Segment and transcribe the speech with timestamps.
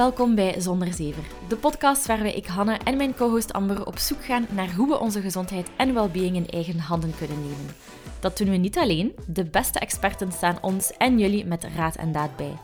[0.00, 4.24] Welkom bij Zonder Zever, de podcast waarbij ik Hanne en mijn co-host Amber op zoek
[4.24, 7.74] gaan naar hoe we onze gezondheid en well-being in eigen handen kunnen nemen.
[8.20, 12.12] Dat doen we niet alleen, de beste experten staan ons en jullie met raad en
[12.12, 12.56] daad bij.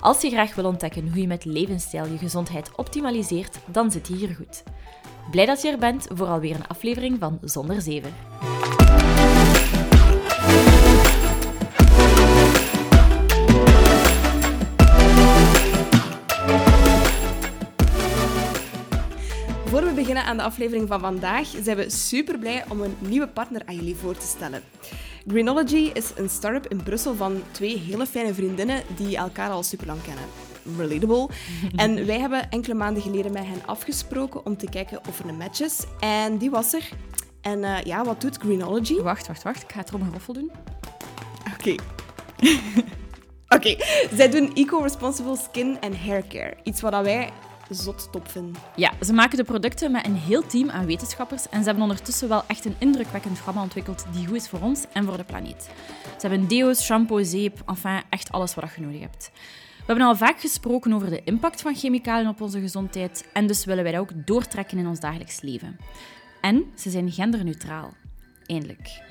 [0.00, 4.14] Als je graag wil ontdekken hoe je met levensstijl je gezondheid optimaliseert, dan zit je
[4.14, 4.62] hier goed.
[5.30, 8.12] Blij dat je er bent voor alweer een aflevering van Zonder Zever.
[19.96, 23.74] Beginnen aan de aflevering van vandaag, zijn we super blij om een nieuwe partner aan
[23.74, 24.62] jullie voor te stellen.
[25.26, 29.86] Greenology is een start-up in Brussel van twee hele fijne vriendinnen die elkaar al super
[29.86, 30.24] lang kennen.
[30.76, 31.28] Relatable.
[31.82, 35.36] En wij hebben enkele maanden geleden met hen afgesproken om te kijken of er een
[35.36, 35.84] match is.
[36.00, 36.88] En die was er.
[37.40, 39.00] En uh, ja, wat doet Greenology?
[39.00, 39.62] Wacht, wacht, wacht.
[39.62, 40.50] Ik ga het erom een roffel doen.
[41.54, 41.70] Oké.
[43.48, 44.08] Oké, okay.
[44.14, 46.56] zij doen eco-responsible skin en hair care.
[46.62, 47.30] Iets wat wij
[47.70, 48.54] zot top vinden.
[48.76, 52.28] Ja, ze maken de producten met een heel team aan wetenschappers en ze hebben ondertussen
[52.28, 55.70] wel echt een indrukwekkend gamma ontwikkeld die goed is voor ons en voor de planeet.
[56.18, 59.30] Ze hebben deo's, shampoo, zeep, enfin echt alles wat je nodig hebt.
[59.86, 63.64] We hebben al vaak gesproken over de impact van chemicaliën op onze gezondheid en dus
[63.64, 65.76] willen wij dat ook doortrekken in ons dagelijks leven.
[66.40, 67.92] En ze zijn genderneutraal.
[68.46, 69.02] Eindelijk.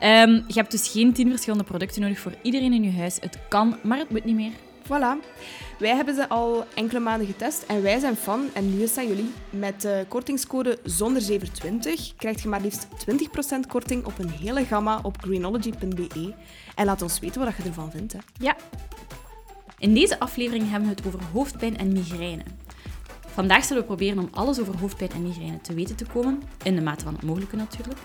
[0.00, 3.18] um, je hebt dus geen tien verschillende producten nodig voor iedereen in je huis.
[3.20, 4.52] Het kan, maar het moet niet meer.
[4.92, 5.16] Voilà.
[5.78, 8.48] Wij hebben ze al enkele maanden getest en wij zijn fan.
[8.52, 9.32] En nu is dat jullie.
[9.50, 15.16] Met de kortingscode ZONDER720 krijg je maar liefst 20% korting op een hele gamma op
[15.20, 16.34] greenology.be.
[16.74, 18.12] En laat ons weten wat je ervan vindt.
[18.12, 18.18] Hè.
[18.38, 18.56] Ja.
[19.78, 22.42] In deze aflevering hebben we het over hoofdpijn en migraine.
[23.26, 26.74] Vandaag zullen we proberen om alles over hoofdpijn en migraine te weten te komen, in
[26.74, 28.00] de mate van het mogelijke natuurlijk.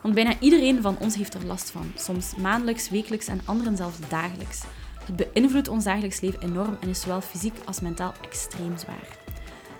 [0.00, 3.98] Want bijna iedereen van ons heeft er last van, soms maandelijks, wekelijks en anderen zelfs
[4.08, 4.62] dagelijks.
[5.06, 9.08] Het beïnvloedt ons dagelijks leven enorm en is zowel fysiek als mentaal extreem zwaar.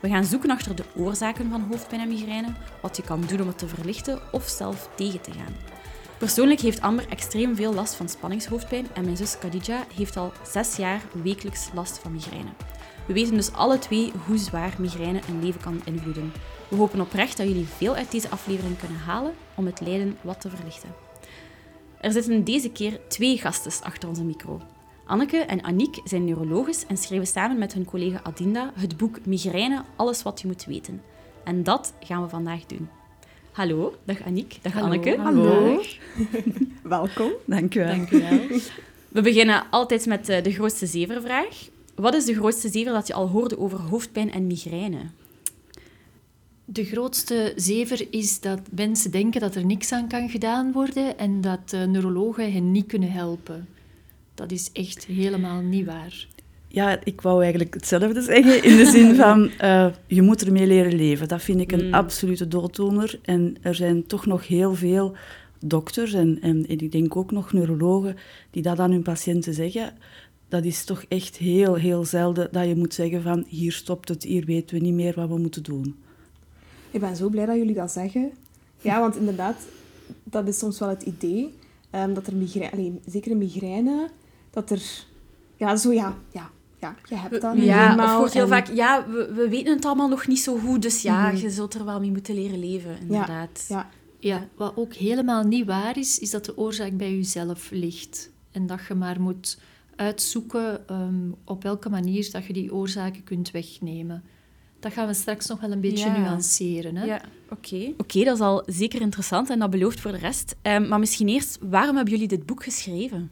[0.00, 2.52] We gaan zoeken achter de oorzaken van hoofdpijn en migraine,
[2.82, 5.54] wat je kan doen om het te verlichten of zelf tegen te gaan.
[6.18, 10.76] Persoonlijk heeft Amber extreem veel last van spanningshoofdpijn en mijn zus Khadija heeft al zes
[10.76, 12.50] jaar wekelijks last van migraine.
[13.06, 16.32] We weten dus alle twee hoe zwaar migraine een leven kan beïnvloeden.
[16.68, 20.40] We hopen oprecht dat jullie veel uit deze aflevering kunnen halen om het lijden wat
[20.40, 20.94] te verlichten.
[22.00, 24.60] Er zitten deze keer twee gasten achter onze micro.
[25.06, 29.82] Anneke en Aniek zijn neurologes en schreven samen met hun collega Adinda het boek Migraine,
[29.96, 31.02] alles wat je moet weten.
[31.44, 32.88] En dat gaan we vandaag doen.
[33.52, 35.16] Hallo, dag Aniek, dag Hallo, Anneke.
[35.18, 35.82] Hallo.
[36.82, 37.30] Welkom.
[37.44, 37.88] Dank u wel.
[37.88, 38.58] Dank u wel.
[39.08, 41.68] We beginnen altijd met eh, de grootste zevervraag.
[41.94, 44.98] Wat is de grootste zever dat je al hoorde over hoofdpijn en migraine?
[46.64, 51.40] De grootste zever is dat mensen denken dat er niks aan kan gedaan worden en
[51.40, 53.68] dat uh, neurologen hen niet kunnen helpen.
[54.34, 56.26] Dat is echt helemaal niet waar.
[56.68, 60.94] Ja, ik wou eigenlijk hetzelfde zeggen, in de zin van uh, je moet ermee leren
[60.94, 61.28] leven.
[61.28, 61.94] Dat vind ik een Mm.
[61.94, 63.18] absolute dooddoener.
[63.22, 65.16] En er zijn toch nog heel veel
[65.60, 68.16] dokters en, en, en ik denk ook nog neurologen
[68.50, 69.92] die dat aan hun patiënten zeggen.
[70.48, 74.22] Dat is toch echt heel, heel zelden dat je moet zeggen van hier stopt het,
[74.22, 75.96] hier weten we niet meer wat we moeten doen.
[76.90, 78.30] Ik ben zo blij dat jullie dat zeggen.
[78.80, 79.56] Ja, want inderdaad,
[80.24, 81.54] dat is soms wel het idee.
[81.94, 84.08] Um, dat er migraine, alleen, zeker een migraine,
[84.54, 84.82] dat er...
[85.56, 86.50] Ja, zo ja, ja,
[86.80, 89.84] ja je hebt dat Ja, of hoort heel en- vaak, ja, we, we weten het
[89.84, 91.36] allemaal nog niet zo goed, dus ja, Mhm.
[91.36, 93.64] je zult er wel mee moeten leren leven, inderdaad.
[93.68, 98.30] Ja, Ja, wat ook helemaal niet waar is, is dat de oorzaak bij jezelf ligt.
[98.50, 99.58] En dat je maar moet
[99.96, 104.22] uitzoeken ehm, op welke manier dat je die oorzaken kunt wegnemen.
[104.80, 106.18] Dat gaan we straks nog wel een beetje Ja.
[106.18, 106.96] nuanceren.
[106.96, 107.04] Hè?
[107.04, 107.20] Ja,
[107.50, 107.92] oké.
[107.98, 110.54] Oké, dat is al zeker interessant en dat belooft voor de rest.
[110.62, 113.30] Ehm, maar misschien eerst, waarom hebben jullie dit boek geschreven?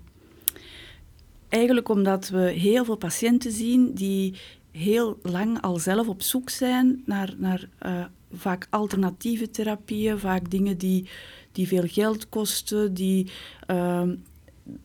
[1.52, 4.34] Eigenlijk omdat we heel veel patiënten zien die
[4.70, 10.78] heel lang al zelf op zoek zijn naar, naar uh, vaak alternatieve therapieën, vaak dingen
[10.78, 11.08] die,
[11.52, 13.30] die veel geld kosten, die,
[13.70, 14.02] uh,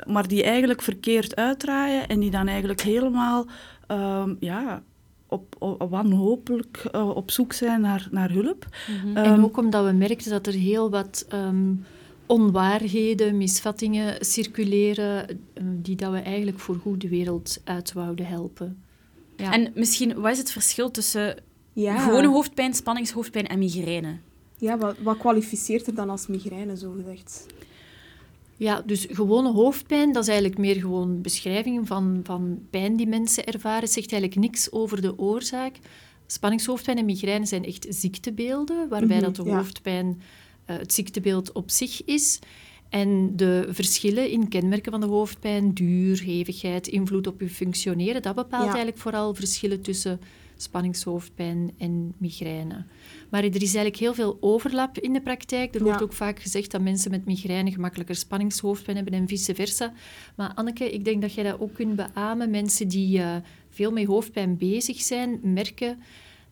[0.08, 3.46] maar die eigenlijk verkeerd uitdraaien en die dan eigenlijk helemaal
[3.92, 4.84] uh, ja,
[5.28, 8.66] op, op, wanhopelijk uh, op zoek zijn naar, naar hulp.
[8.88, 9.18] Mm-hmm.
[9.18, 11.86] Um, en ook omdat we merkten dat er heel wat um,
[12.28, 18.84] onwaarheden, misvattingen circuleren die dat we eigenlijk voor goed de wereld uit wouden helpen.
[19.36, 19.54] Ja.
[19.54, 21.44] En misschien, wat is het verschil tussen
[21.74, 21.98] ja.
[21.98, 24.18] gewone hoofdpijn, spanningshoofdpijn en migraine?
[24.58, 27.46] Ja, wat, wat kwalificeert er dan als migraine, zo gezegd?
[28.58, 33.46] Ja, dus gewone hoofdpijn, dat is eigenlijk meer gewoon beschrijving van, van pijn die mensen
[33.46, 33.82] ervaren.
[33.82, 35.76] Het zegt eigenlijk niks over de oorzaak.
[36.28, 39.56] Spanningshoofdpijn en migraine zijn echt ziektebeelden, waarbij mm -hmm, dat de ja.
[39.56, 40.22] hoofdpijn
[40.76, 42.40] het ziektebeeld op zich is.
[42.90, 48.36] En de verschillen in kenmerken van de hoofdpijn, duur, hevigheid, invloed op je functioneren, dat
[48.36, 48.68] bepaalt Ja.
[48.70, 50.20] eigenlijk vooral verschillen tussen
[50.82, 52.86] spanningshoofdpijn en migraine.
[53.30, 55.76] Maar er is eigenlijk heel veel overlap in de praktijk.
[55.76, 56.04] Er wordt Ja.
[56.06, 59.94] ook vaak gezegd dat mensen met migraine gemakkelijker spanningshoofdpijn hebben en vice versa.
[60.36, 62.50] Maar Anneke, ik denk dat jij dat ook kunt beamen.
[62.50, 63.36] Mensen die eh,
[63.70, 66.00] veel met hoofdpijn bezig zijn, merken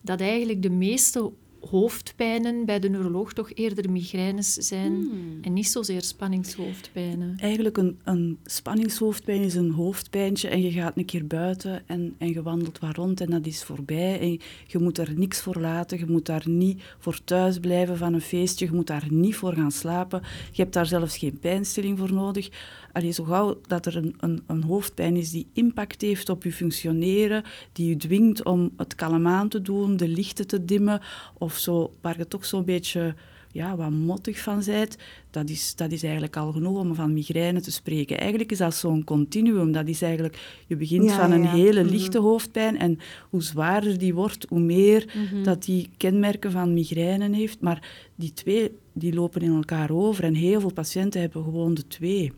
[0.02, 1.32] dat eigenlijk de meeste
[1.70, 5.38] hoofdpijnen bij de neuroloog toch eerder migraines zijn Hmm.
[5.42, 7.38] en niet zozeer spanningshoofdpijnen.
[7.40, 12.30] Eigenlijk een, een spanningshoofdpijn is een hoofdpijntje en je gaat een keer buiten en, en
[12.30, 14.20] je wandelt wat rond en dat is voorbij.
[14.20, 18.14] En je moet er niks voor laten, je moet daar niet voor thuis blijven van
[18.14, 20.22] een feestje, je moet daar niet voor gaan slapen.
[20.52, 22.50] Je hebt daar zelfs geen pijnstilling voor nodig.
[22.96, 26.52] Allee, zo gauw dat er een, een, een hoofdpijn is die impact heeft op je
[26.52, 27.44] functioneren,
[27.74, 31.02] die je dwingt om het kalm aan te doen, de lichten te dimmen,
[31.38, 33.16] of zo, waar je toch zo'n beetje
[33.52, 34.98] ja, wat mottig van bent,
[35.32, 38.18] dat is, dat is eigenlijk al genoeg om van migraine te spreken.
[38.20, 39.72] Eigenlijk is dat zo'n continuum.
[39.72, 41.52] Dat is eigenlijk, je begint Ja, van een ja.
[41.52, 41.92] hele Mhm.
[41.92, 42.98] lichte hoofdpijn en
[43.30, 45.44] hoe zwaarder die wordt, hoe meer Mhm.
[45.44, 47.60] dat die kenmerken van migraine heeft.
[47.62, 51.88] Maar die twee die lopen in elkaar over en heel veel patiënten hebben gewoon de
[51.88, 52.32] twee.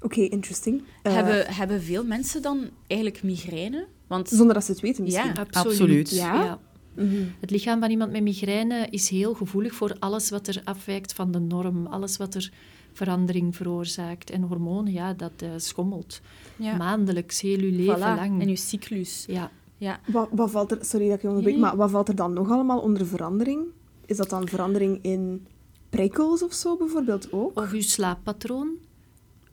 [0.00, 0.82] Oké, interesting.
[1.02, 3.86] Eh, hebben, hebben veel mensen dan eigenlijk migraine?
[4.06, 5.32] Want Zonder dat ze het weten misschien.
[5.34, 5.46] Ja.
[5.50, 6.10] Absoluut.
[6.10, 6.58] Ja?
[6.94, 7.24] Mhm.
[7.40, 11.30] Het lichaam van iemand met migraine is heel gevoelig voor alles wat er afwijkt van
[11.30, 12.52] de norm, alles wat er
[12.92, 14.30] verandering veroorzaakt.
[14.30, 16.20] En hormonen, ja, dat eh, schommelt.
[16.56, 18.40] ja, Maandelijks, heel je leven voilà, lang.
[18.40, 19.24] en je cyclus.
[19.26, 19.50] Ja.
[19.76, 20.00] Ja.
[20.06, 21.64] Wat, wat valt er, sorry dat ik je onderbreek, nee.
[21.64, 23.66] maar wat valt er dan nog allemaal onder verandering?
[24.06, 25.46] Is dat dan verandering in
[25.88, 27.58] prikkels of zo bijvoorbeeld ook?
[27.58, 28.68] Of uw slaappatroon.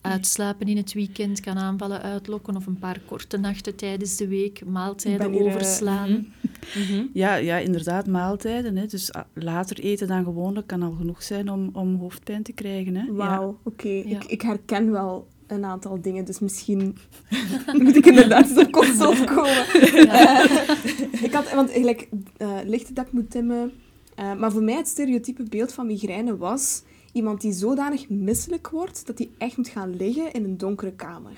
[0.06, 4.66] Uitslapen in het weekend kan aanvallen uitlokken of een paar korte nachten tijdens de week,
[4.66, 6.34] maaltijden eh, overslaan.
[6.76, 7.06] Mhm.
[7.14, 8.76] Ja, ja inderdaad, maaltijden.
[8.76, 8.86] Hè.
[8.86, 12.96] Dus ah, later eten dan gewoonlijk kan al genoeg zijn om, om hoofdpijn te krijgen.
[12.96, 13.06] Hè.
[13.06, 13.12] Ja.
[13.14, 13.90] Wauw, oké.
[13.90, 14.04] Ja.
[14.04, 16.98] Ik, ik herken wel een aantal dingen, dus misschien
[17.84, 19.66] moet ik inderdaad eens op consult komen.
[20.10, 23.72] Eh, ik had, want eigenlijk, eh lichte dak moet timmen.
[24.16, 26.84] Eh, maar voor mij het stereotype beeld van migraine was
[27.16, 31.32] iemand die zodanig misselijk wordt dat hij echt moet gaan liggen in een donkere kamer.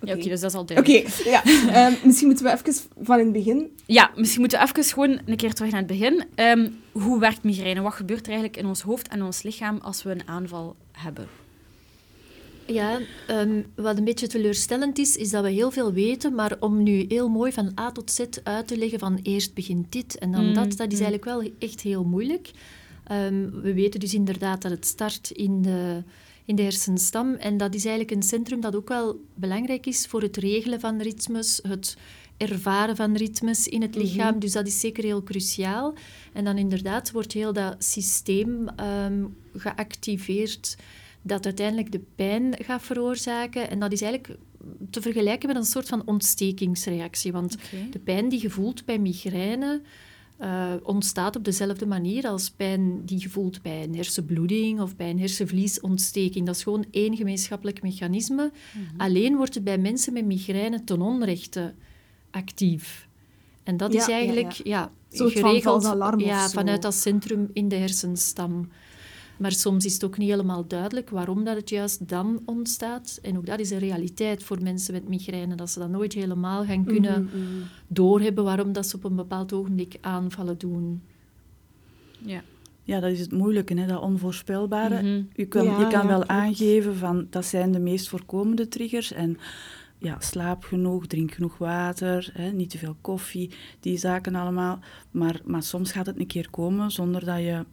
[0.00, 1.08] Ja, oké, dus dat is al Oké, duidelijk.
[1.08, 1.44] ja.
[1.86, 3.70] Ehm, misschien moeten we even van in het begin...
[3.86, 6.24] Ja, misschien moeten we even gewoon een keer terug naar het begin.
[6.34, 7.80] Ehm, hoe werkt migraine?
[7.80, 11.28] Wat gebeurt er eigenlijk in ons hoofd en ons lichaam als we een aanval hebben?
[12.66, 16.82] Ja, ehm, wat een beetje teleurstellend is, is dat we heel veel weten, maar om
[16.82, 20.32] nu heel mooi van A tot Z uit te leggen van eerst begint dit en
[20.32, 21.04] dan Mm, dat, dat is mm.
[21.04, 22.50] eigenlijk wel echt heel moeilijk.
[23.04, 26.02] Ehm, we weten dus inderdaad dat het start in de,
[26.44, 30.22] in de hersenstam en dat is eigenlijk een centrum dat ook wel belangrijk is voor
[30.22, 31.96] het regelen van ritmes, het
[32.36, 34.38] ervaren van ritmes in het lichaam.
[34.38, 35.94] Dus dat is zeker heel cruciaal.
[36.32, 39.24] En dan inderdaad wordt heel dat systeem ehm,
[39.54, 40.76] geactiveerd
[41.22, 43.70] dat uiteindelijk de pijn gaat veroorzaken.
[43.70, 44.38] En dat is eigenlijk
[44.90, 47.32] te vergelijken met een soort van ontstekingsreactie.
[47.32, 47.56] Want
[47.90, 49.82] de pijn die je voelt bij migraine
[50.36, 55.10] eh, ontstaat op dezelfde manier als pijn die je voelt bij een hersenbloeding of bij
[55.10, 56.46] een hersenvliesontsteking.
[56.46, 58.52] Dat is gewoon één gemeenschappelijk mechanisme.
[58.96, 61.74] Alleen wordt het bij mensen met migraine ten onrechte
[62.30, 63.08] actief.
[63.62, 64.90] En dat Ja, is eigenlijk ja.
[65.10, 68.68] geregeld ja, vanuit dat centrum in de hersenstam.
[69.36, 73.18] Maar soms is het ook niet helemaal duidelijk waarom dat het juist dan ontstaat.
[73.22, 76.64] En ook dat is een realiteit voor mensen met migraine, dat ze dat nooit helemaal
[76.64, 77.48] gaan kunnen Mhm, mhm.
[77.88, 81.02] doorhebben waarom dat ze op een bepaald ogenblik aanvallen doen.
[82.18, 82.42] Ja.
[82.82, 85.02] Ja, dat is het moeilijke, hè, dat onvoorspelbare.
[85.02, 85.22] Mhm.
[85.34, 86.28] Je kan, Ja, je kan ja, wel klopt.
[86.30, 89.12] aangeven van dat zijn de meest voorkomende triggers.
[89.12, 89.38] En
[89.98, 93.50] ja, slaap genoeg, drink genoeg water, hè, niet te veel koffie,
[93.80, 94.78] die zaken allemaal.
[95.10, 97.64] Maar, maar soms gaat het een keer komen zonder dat je,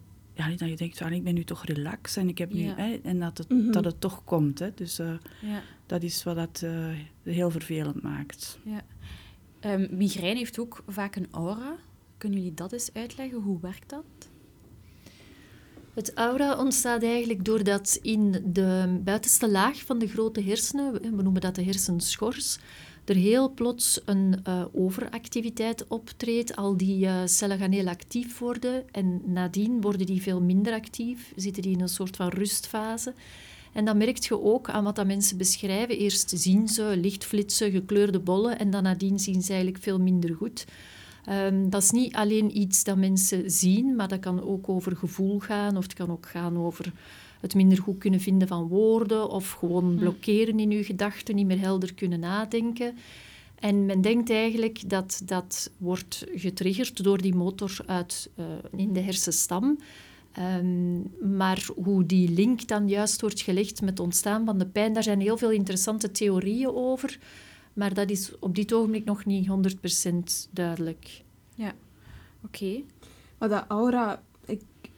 [0.50, 2.74] ja, dat je denkt, van, ik ben nu toch relaxed en, ik heb nu, Ja.
[2.76, 3.70] hè, en dat, het, Mhm.
[3.70, 4.58] dat het toch komt.
[4.58, 4.70] Hè.
[4.74, 5.62] Dus eh, Ja.
[5.86, 6.88] dat is wat dat eh,
[7.22, 8.58] heel vervelend maakt.
[8.64, 8.82] Ja.
[9.60, 11.76] Ehm, migraine heeft ook vaak een aura.
[12.18, 13.40] Kunnen jullie dat eens uitleggen?
[13.40, 14.04] Hoe werkt dat?
[15.94, 21.40] Het aura ontstaat eigenlijk doordat in de buitenste laag van de grote hersenen, we noemen
[21.40, 22.58] dat de hersenschors,
[23.04, 26.56] er heel plots een eh, overactiviteit optreedt.
[26.56, 31.32] Al die eh, cellen gaan heel actief worden en nadien worden die veel minder actief,
[31.36, 33.14] zitten die in een soort van rustfase.
[33.72, 35.98] En dat merk je ook aan wat dat mensen beschrijven.
[35.98, 40.64] Eerst zien ze lichtflitsen, gekleurde bollen en dan nadien zien ze eigenlijk veel minder goed.
[41.24, 45.38] Ehm, dat is niet alleen iets dat mensen zien, maar dat kan ook over gevoel
[45.38, 46.92] gaan of het kan ook gaan over
[47.42, 51.60] het minder goed kunnen vinden van woorden of gewoon blokkeren in je gedachten, niet meer
[51.60, 52.94] helder kunnen nadenken.
[53.54, 58.44] En men denkt eigenlijk dat dat wordt getriggerd door die motor uit, eh,
[58.76, 59.78] in de hersenstam.
[60.32, 61.00] Ehm,
[61.36, 65.02] maar hoe die link dan juist wordt gelegd met het ontstaan van de pijn, daar
[65.02, 67.18] zijn heel veel interessante theorieën over.
[67.72, 71.22] Maar dat is op dit ogenblik nog niet 100% duidelijk.
[71.54, 71.72] Ja,
[72.44, 72.82] oké.
[73.38, 74.22] Maar dat aura,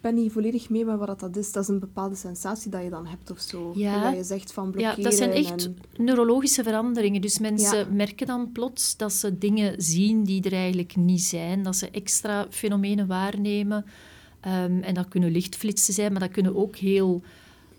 [0.05, 1.53] ben niet volledig mee met wat dat is.
[1.53, 3.73] Dat is een bepaalde sensatie dat je dan hebt of zo.
[3.75, 4.03] Ja.
[4.03, 5.03] Dat je zegt van Ja, blokkeren.
[5.05, 7.21] dat zijn echt en- neurologische veranderingen.
[7.21, 7.87] Dus mensen Ja.
[7.91, 11.63] merken dan plots dat ze dingen zien die er eigenlijk niet zijn.
[11.63, 13.85] Dat ze extra fenomenen waarnemen.
[14.41, 17.23] Ehm, en dat kunnen lichtflitsen zijn, maar dat kunnen ook heel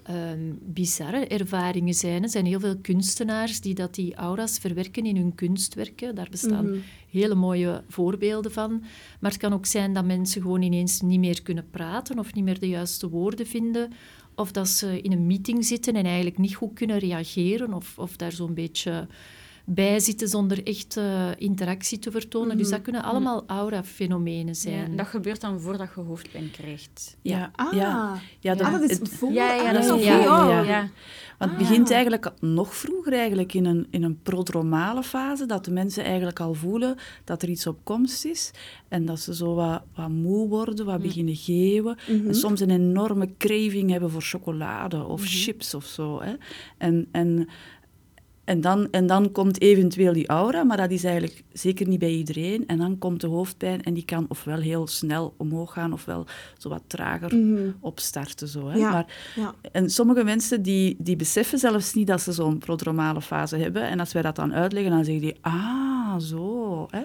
[0.06, 2.24] ehm, bizarre ervaringen zijn.
[2.24, 6.16] Er zijn heel veel kunstenaars die dat die aura's verwerken in hun kunstwerken.
[6.16, 6.78] Daar bestaan Mhm.
[7.10, 8.84] hele mooie voorbeelden van.
[9.20, 12.44] Maar het kan ook zijn dat mensen gewoon ineens niet meer kunnen praten of niet
[12.44, 13.92] meer de juiste woorden vinden.
[14.36, 18.16] Of dat ze in een meeting zitten en eigenlijk niet goed kunnen reageren of, of
[18.16, 19.08] daar zo'n beetje
[19.66, 22.58] bij zitten zonder echt eh, interactie te vertonen.
[22.58, 24.86] Dus dat kunnen allemaal aura-fenomenen zijn.
[24.86, 27.18] en dat gebeurt dan voordat je hoofdpijn krijgt.
[27.22, 28.20] Ja, Ah, ja.
[28.40, 29.32] ja, ah, dat is het- voor...
[29.32, 30.50] Ja, ja, ah, dat is ja, oh.
[30.50, 30.62] ja.
[30.62, 30.90] ja.
[31.38, 31.68] Want het Ah.
[31.68, 36.40] begint eigenlijk nog vroeger eigenlijk in een, in een prodromale fase, dat de mensen eigenlijk
[36.40, 38.52] al voelen dat er iets op komst is
[38.88, 42.28] en dat ze zo wat, wat moe worden, wat beginnen geeuwen Mhm.
[42.28, 46.22] en soms een enorme craving hebben voor chocolade of chips of zo.
[46.22, 46.34] Hè.
[46.78, 47.48] En, en,
[48.46, 52.12] en, dan, en dan komt eventueel die aura, maar dat is eigenlijk zeker niet bij
[52.12, 52.68] iedereen.
[52.68, 56.26] En dan komt de hoofdpijn en die kan ofwel heel snel omhoog gaan ofwel
[56.58, 57.70] zo wat trager Mhm.
[57.80, 58.48] opstarten.
[58.48, 58.78] Zo, hè.
[58.78, 58.92] Ja.
[58.92, 59.54] Maar Ja.
[59.72, 63.82] en sommige mensen die, die beseffen zelfs niet dat ze zo'n prodromale fase hebben.
[63.84, 66.88] En als wij dat dan uitleggen, dan zeggen die, ah, zo.
[66.90, 67.04] Hè?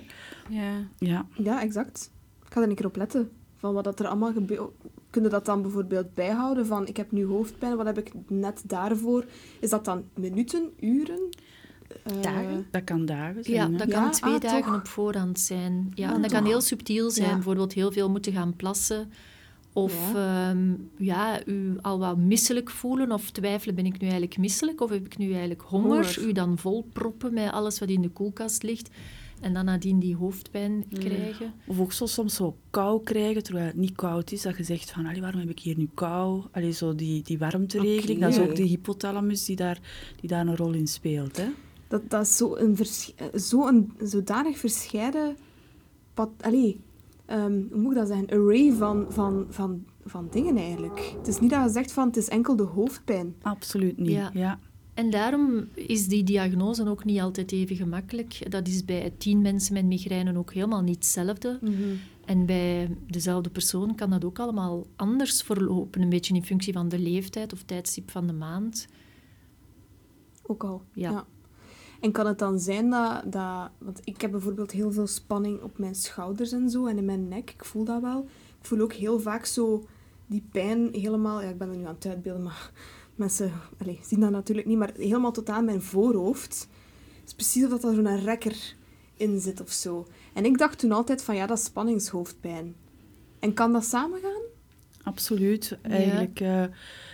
[0.48, 0.72] Ja.
[0.98, 1.26] Ja.
[1.36, 2.10] ja, exact.
[2.46, 3.30] Ik ga er een keer op letten.
[3.56, 4.32] Van wat dat er allemaal
[5.10, 5.22] gebeurt.
[5.22, 6.66] Kun je dat dan bijvoorbeeld bijhouden?
[6.66, 9.24] Van, ik heb nu hoofdpijn, wat heb ik net daarvoor?
[9.60, 11.28] Is dat dan minuten, uren?
[12.04, 12.66] Eh, Dagen?
[12.70, 13.56] Dat kan dagen zijn.
[13.56, 13.76] Ja, hè.
[13.76, 14.74] dat Ja, kan twee ah, dagen toch?
[14.74, 15.92] op voorhand zijn.
[15.94, 17.28] Ja, Ah, en dat kan heel subtiel zijn.
[17.28, 17.34] Ja.
[17.34, 19.10] Bijvoorbeeld heel veel moeten gaan plassen.
[19.72, 20.50] Of Ja.
[20.50, 20.56] ja.
[20.96, 25.06] ja, u al wat misselijk voelen of twijfelen, ben ik nu eigenlijk misselijk of heb
[25.06, 25.88] ik nu eigenlijk honger?
[25.88, 26.28] Honger.
[26.28, 28.90] U dan volproppen met alles wat in de koelkast ligt.
[29.40, 31.52] En dan nadien die hoofdpijn krijgen.
[31.66, 34.42] Of ook zo, soms zo kou krijgen, terwijl het niet koud is.
[34.42, 36.42] Dat je zegt van, allee, waarom heb ik hier nu kou?
[36.50, 38.18] Allee, zo die, die warmteregeling.
[38.18, 38.30] Oké.
[38.30, 39.80] Dat is ook de hypothalamus die daar,
[40.20, 41.36] die daar een rol in speelt.
[41.36, 41.48] Hè?
[41.88, 45.36] Dat, dat is zo een, vers, zo een zodanig verscheiden...
[46.14, 46.80] Pat, allee,
[47.26, 48.28] ehm, hoe moet ik dat zeggen?
[48.28, 51.14] Array van, van, van, van dingen eigenlijk.
[51.18, 53.34] Het is niet dat je zegt van, het is enkel de hoofdpijn.
[53.42, 54.10] Absoluut niet.
[54.10, 54.30] Ja.
[54.32, 54.58] Ja.
[55.00, 58.50] En daarom is die diagnose ook niet altijd even gemakkelijk.
[58.50, 61.58] Dat is bij tien mensen met migraine ook helemaal niet hetzelfde.
[62.24, 66.88] En bij dezelfde persoon kan dat ook allemaal anders verlopen, een beetje in functie van
[66.88, 68.88] de leeftijd of tijdstip van de maand.
[70.42, 70.82] Ook al.
[70.92, 71.26] Ja.
[72.00, 73.70] En kan het dan zijn dat, dat...
[73.78, 76.86] Want ik heb bijvoorbeeld heel veel spanning op mijn schouders en zo.
[76.86, 77.50] En in mijn nek.
[77.50, 78.20] Ik voel dat wel.
[78.60, 79.86] Ik voel ook heel vaak zo
[80.26, 81.42] die pijn helemaal...
[81.42, 82.70] Ja, ik ben er nu aan het uitbeelden, maar
[83.20, 84.78] mensen allez, zien dat natuurlijk niet.
[84.78, 86.68] Maar helemaal tot aan mijn voorhoofd.
[87.20, 88.74] Het is precies of dat er zo'n rekker
[89.16, 90.06] in zit of zo.
[90.34, 92.74] En ik dacht toen altijd van, ja, dat is spanningshoofdpijn.
[93.38, 94.40] En kan dat samengaan?
[95.02, 95.78] Absoluut.
[95.82, 96.64] Eigenlijk, eh,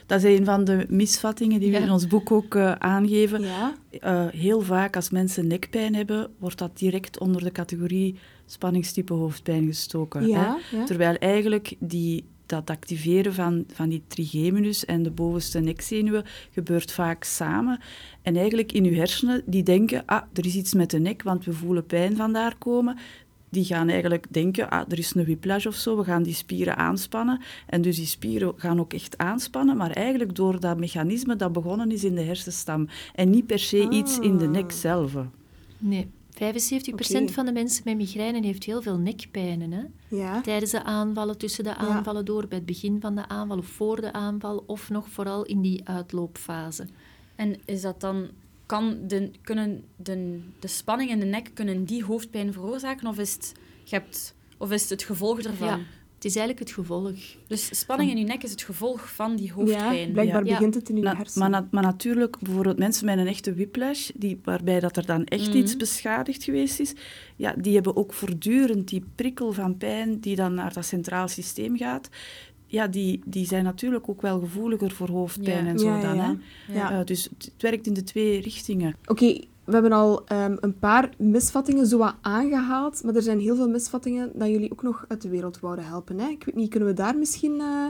[0.07, 1.83] dat is een van de misvattingen die we Ja.
[1.83, 3.43] in ons boek ook eh, aangeven.
[3.43, 3.75] Ja.
[3.91, 9.67] Eh, heel vaak als mensen nekpijn hebben, wordt dat direct onder de categorie spanningstype hoofdpijn
[9.67, 10.33] gestoken.
[10.33, 10.55] Hè?
[10.85, 17.25] Terwijl eigenlijk die, dat activeren van, van die trigeminus en de bovenste nekzenuwen gebeurt vaak
[17.25, 17.81] samen.
[18.23, 21.45] En eigenlijk in uw hersenen, die denken, ah, er is iets met de nek, want
[21.45, 22.97] we voelen pijn vandaar komen.
[23.49, 26.77] Die gaan eigenlijk denken, ah, er is een whiplash of zo, we gaan die spieren
[26.77, 27.41] aanspannen.
[27.67, 31.91] En dus die spieren gaan ook echt aanspannen, maar eigenlijk door dat mechanisme dat begonnen
[31.91, 32.89] is in de hersenstam.
[33.15, 35.13] En niet per se iets in de nek zelf.
[35.79, 36.43] Nee, 75%
[36.93, 37.29] Oké.
[37.29, 39.73] van de mensen met migraine heeft heel veel nekpijnen.
[39.73, 39.83] Hè?
[40.17, 40.41] Ja.
[40.41, 44.01] Tijdens de aanvallen, tussen de aanvallen door, bij het begin van de aanval of voor
[44.01, 46.87] de aanval, of nog vooral in die uitloopfase.
[47.35, 48.29] En is dat dan...
[48.67, 53.09] Kan de, kunnen de, de spanning in de nek kunnen die hoofdpijn veroorzaken?
[53.09, 53.53] Of is het,
[53.85, 55.69] je hebt, of is het het gevolg ervan?
[55.69, 55.81] Ja,
[56.27, 57.15] is eigenlijk het gevolg.
[57.47, 60.07] Dus spanning in je nek is het gevolg van die hoofdpijn.
[60.07, 60.53] Ja, blijkbaar Ja.
[60.53, 61.51] begint het in uw Na- hersenen.
[61.51, 65.25] maar, na- maar natuurlijk, bijvoorbeeld mensen met een echte whiplash, die, waarbij dat er dan
[65.25, 65.57] echt Mhm.
[65.57, 66.93] iets beschadigd geweest is,
[67.37, 71.77] ja, die hebben ook voortdurend die prikkel van pijn die dan naar dat centraal systeem
[71.77, 72.09] gaat.
[72.67, 75.71] Ja, die, die zijn natuurlijk ook wel gevoeliger voor hoofdpijn Ja.
[75.71, 76.17] en zo dan.
[76.17, 76.37] ja.
[76.67, 76.75] Hè?
[76.75, 76.99] Ja.
[76.99, 78.95] Eh, dus het, het werkt in de twee richtingen.
[79.05, 83.69] Oké, we hebben al ehm, een paar misvattingen zo aangehaald, maar er zijn heel veel
[83.69, 86.19] misvattingen dat jullie ook nog uit de wereld wouden helpen.
[86.19, 86.29] Hè?
[86.29, 87.87] Ik weet niet, kunnen we daar misschien eh,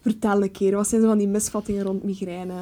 [0.00, 0.76] vertellen een keer?
[0.76, 2.54] Wat zijn zo van die misvattingen rond migraine?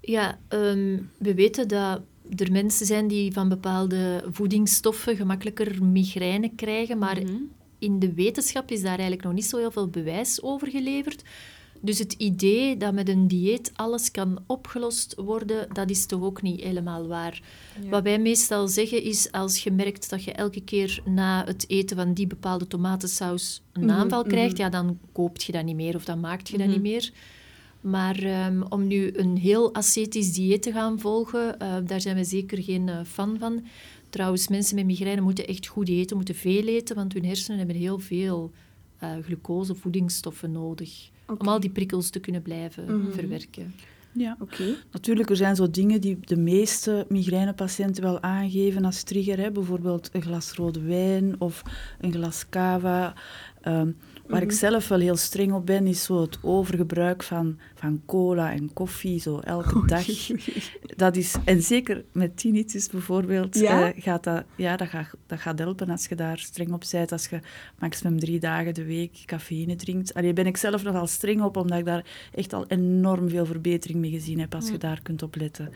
[0.00, 2.00] Ja, ehm, we weten dat
[2.36, 7.34] er mensen zijn die van bepaalde voedingsstoffen gemakkelijker migraine krijgen, maar Mhm.
[7.78, 11.22] in de wetenschap is daar eigenlijk nog niet zo heel veel bewijs over geleverd.
[11.84, 16.42] Dus het idee dat met een dieet alles kan opgelost worden, dat is toch ook
[16.42, 17.42] niet helemaal waar.
[17.90, 21.96] Wat wij meestal zeggen is, als je merkt dat je elke keer na het eten
[21.96, 24.62] van die bepaalde tomatensaus een Mhm, aanval krijgt, mhm.
[24.62, 26.74] ja, dan koopt je dat niet meer of dan maakt je dat Mhm.
[26.74, 27.12] niet meer.
[27.80, 32.24] Maar ehm, om nu een heel ascetisch dieet te gaan volgen, eh, daar zijn we
[32.24, 33.64] zeker geen eh, fan van.
[34.10, 37.76] Trouwens, mensen met migraine moeten echt goed eten, moeten veel eten, want hun hersenen hebben
[37.76, 38.50] heel veel
[38.98, 43.12] eh, glucose, voedingsstoffen nodig Om al die prikkels te kunnen blijven Mhm.
[43.12, 43.74] verwerken.
[44.12, 44.36] Ja.
[44.40, 44.64] Oké.
[44.92, 49.38] Natuurlijk, er zijn zo dingen die de meeste migrainepatiënten wel aangeven als trigger.
[49.38, 49.50] Hè?
[49.50, 51.62] Bijvoorbeeld een glas rode wijn of
[52.00, 53.14] een glas cava.
[53.60, 53.90] Ehm,
[54.26, 54.56] waar ik Mhm.
[54.56, 59.20] zelf wel heel streng op ben, is zo het overgebruik van, van cola en koffie,
[59.20, 60.06] zo elke dag.
[60.96, 63.92] Dat is, en zeker met tinnitus bijvoorbeeld, Ja?
[63.92, 67.12] eh, gaat dat, ja, dat, gaat, dat gaat helpen als je daar streng op bent.
[67.12, 67.40] Als je
[67.78, 70.14] maximum drie dagen de week cafeïne drinkt.
[70.14, 72.04] Allee, ben ik zelf nogal streng op, omdat ik daar
[72.34, 75.70] echt al enorm veel verbetering mee gezien heb als je daar kunt op letten.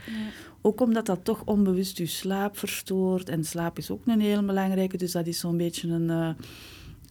[0.62, 3.28] Ook omdat dat toch onbewust je slaap verstoort.
[3.28, 6.28] En slaap is ook een heel belangrijke, dus dat is zo'n beetje een, eh,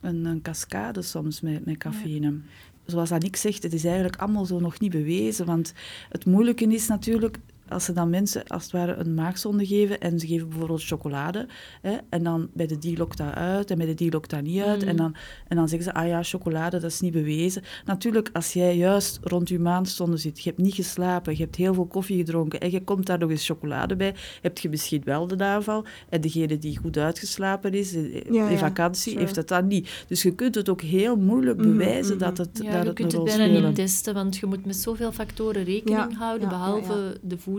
[0.07, 2.39] een, een cascade soms met, met cafeïne.
[2.85, 5.45] Zoals Aniek zegt, het is eigenlijk allemaal zo nog niet bewezen.
[5.45, 5.73] Want
[6.09, 7.37] het moeilijke is natuurlijk,
[7.69, 11.47] als ze dan mensen als het ware een maagzonde geven en ze geven bijvoorbeeld chocolade,
[11.81, 14.41] hè, en dan bij de die lokt dat uit en bij de die lokt dat
[14.41, 14.87] niet uit, Mm.
[14.87, 15.15] en, dan,
[15.47, 17.61] en dan zeggen ze, ah ja, chocolade, dat is niet bewezen.
[17.85, 21.73] Natuurlijk, als jij juist rond je maandzonde zit, je hebt niet geslapen, je hebt heel
[21.73, 25.27] veel koffie gedronken en je komt daar nog eens chocolade bij, heb je misschien wel
[25.27, 25.85] de aanval.
[26.09, 30.05] En degene die goed uitgeslapen is, eh, Ja, in ja, vakantie, heeft het dan niet.
[30.07, 32.23] Dus je kunt het ook heel moeilijk Mhm, bewijzen mhm.
[32.25, 33.63] dat het, Ja, dat je het kunt het bijna spelen.
[33.65, 37.37] niet testen, want je moet met zoveel factoren rekening Ja, houden, ja, ja, behalve de
[37.37, 37.55] voeding,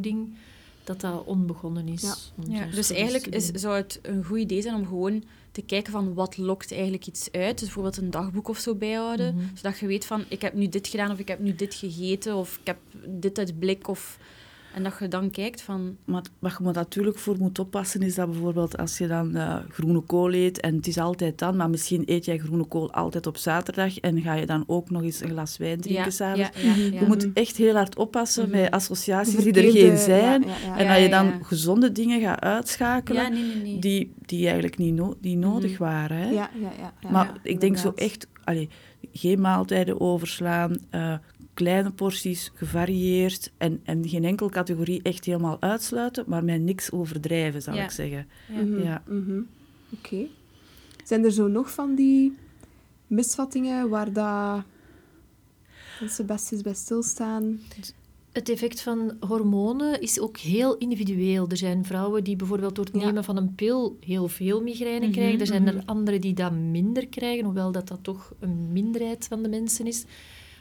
[0.85, 2.33] dat dat onbegonnen is.
[2.49, 2.67] Ja.
[2.67, 6.37] dus eigenlijk is, zou het een goed idee zijn om gewoon te kijken van wat
[6.37, 7.59] lokt eigenlijk iets uit.
[7.59, 9.35] Dus bijvoorbeeld een dagboek of zo bijhouden.
[9.35, 9.45] Mhm.
[9.55, 12.37] Zodat je weet van, ik heb nu dit gedaan of ik heb nu dit gegeten
[12.37, 13.89] of ik heb dit uit blik.
[13.89, 14.19] Of...
[14.75, 15.97] En dat je dan kijkt van...
[16.05, 19.57] Maar wat je er natuurlijk voor moet oppassen, is dat bijvoorbeeld als je dan eh,
[19.71, 23.27] groene kool eet, en het is altijd dan, maar misschien eet jij groene kool altijd
[23.27, 26.51] op zaterdag en ga je dan ook nog eens een glas wijn drinken ja, s'avonds.
[26.63, 27.01] ja, ja, ja.
[27.01, 28.61] Je moet echt heel hard oppassen Mhm.
[28.61, 30.43] met associaties die er geen zijn.
[30.43, 30.79] ja, ja, ja.
[30.79, 31.39] En dat je dan ja.
[31.43, 33.79] gezonde dingen gaat uitschakelen Ja, nee, nee, nee.
[33.79, 35.83] die, die eigenlijk niet, no- die nodig Mhm.
[35.83, 36.17] waren.
[36.17, 36.29] Hè?
[36.31, 38.69] Ja, ja, ja, ja, maar ja, ik denk zo echt, allee,
[39.13, 41.15] geen maaltijden overslaan, eh,
[41.59, 47.63] kleine porties, gevarieerd en, en geen enkele categorie echt helemaal uitsluiten, maar met niks overdrijven,
[47.63, 47.85] zal Ja.
[47.85, 48.27] ik zeggen.
[48.53, 48.61] Ja.
[48.63, 49.03] Mhm, Ja.
[49.07, 49.41] mhm.
[49.93, 50.27] Oké.
[51.05, 52.37] Zijn er zo nog van die
[53.07, 54.63] misvattingen waar dat
[56.01, 57.61] mensen best eens bij stilstaan?
[58.33, 61.49] Het effect van hormonen is ook heel individueel.
[61.49, 63.05] Er zijn vrouwen die bijvoorbeeld door het Ja.
[63.07, 65.41] nemen van een pil heel veel migraine Mhm, krijgen.
[65.41, 65.77] Er zijn mhm.
[65.77, 69.87] er anderen die dat minder krijgen, hoewel dat, dat toch een minderheid van de mensen
[69.87, 70.05] is.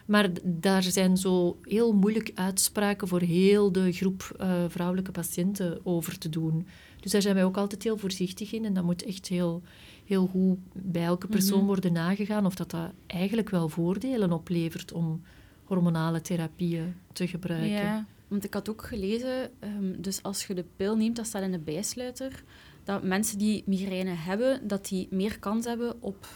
[0.08, 6.17] Maar daar zijn zo heel moeilijk uitspraken voor heel de groep eh, vrouwelijke patiënten over
[6.17, 6.67] te doen.
[7.00, 8.65] Dus daar zijn wij ook altijd heel voorzichtig in.
[8.65, 9.62] En dat moet echt heel,
[10.06, 11.67] heel goed bij elke persoon Mhm.
[11.67, 15.22] worden nagegaan of dat, dat eigenlijk wel voordelen oplevert om
[15.63, 17.70] hormonale therapieën te gebruiken.
[17.70, 21.41] Ja, want ik had ook gelezen, ehm, dus als je de pil neemt, dat staat
[21.43, 22.43] in de bijsluiter,
[22.84, 26.28] dat mensen die migraine hebben, dat die meer kans hebben op...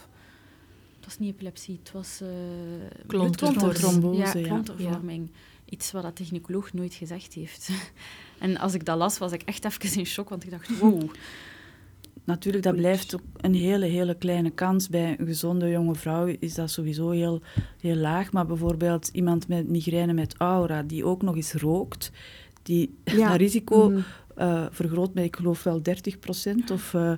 [1.02, 2.20] Het was niet epilepsie, het was...
[2.20, 2.28] eh.
[3.06, 4.46] Trombose, ja, ja.
[4.46, 5.30] klontervorming.
[5.64, 7.70] Iets wat dat de gynaecoloog nooit gezegd heeft.
[8.38, 11.02] en als ik dat las, was ik echt even in shock, want ik dacht, wow.
[12.24, 14.88] Natuurlijk, dat blijft ook een hele, hele kleine kans.
[14.88, 17.40] Bij een gezonde jonge vrouw is dat sowieso heel,
[17.80, 18.32] heel laag.
[18.32, 22.10] Maar bijvoorbeeld iemand met migraine met aura, die ook nog eens rookt,
[22.62, 23.28] die, Ja.
[23.30, 24.00] dat risico Mhm.
[24.34, 26.70] eh, vergroot met, ik geloof wel 30 procent.
[26.70, 27.12] Of, eh,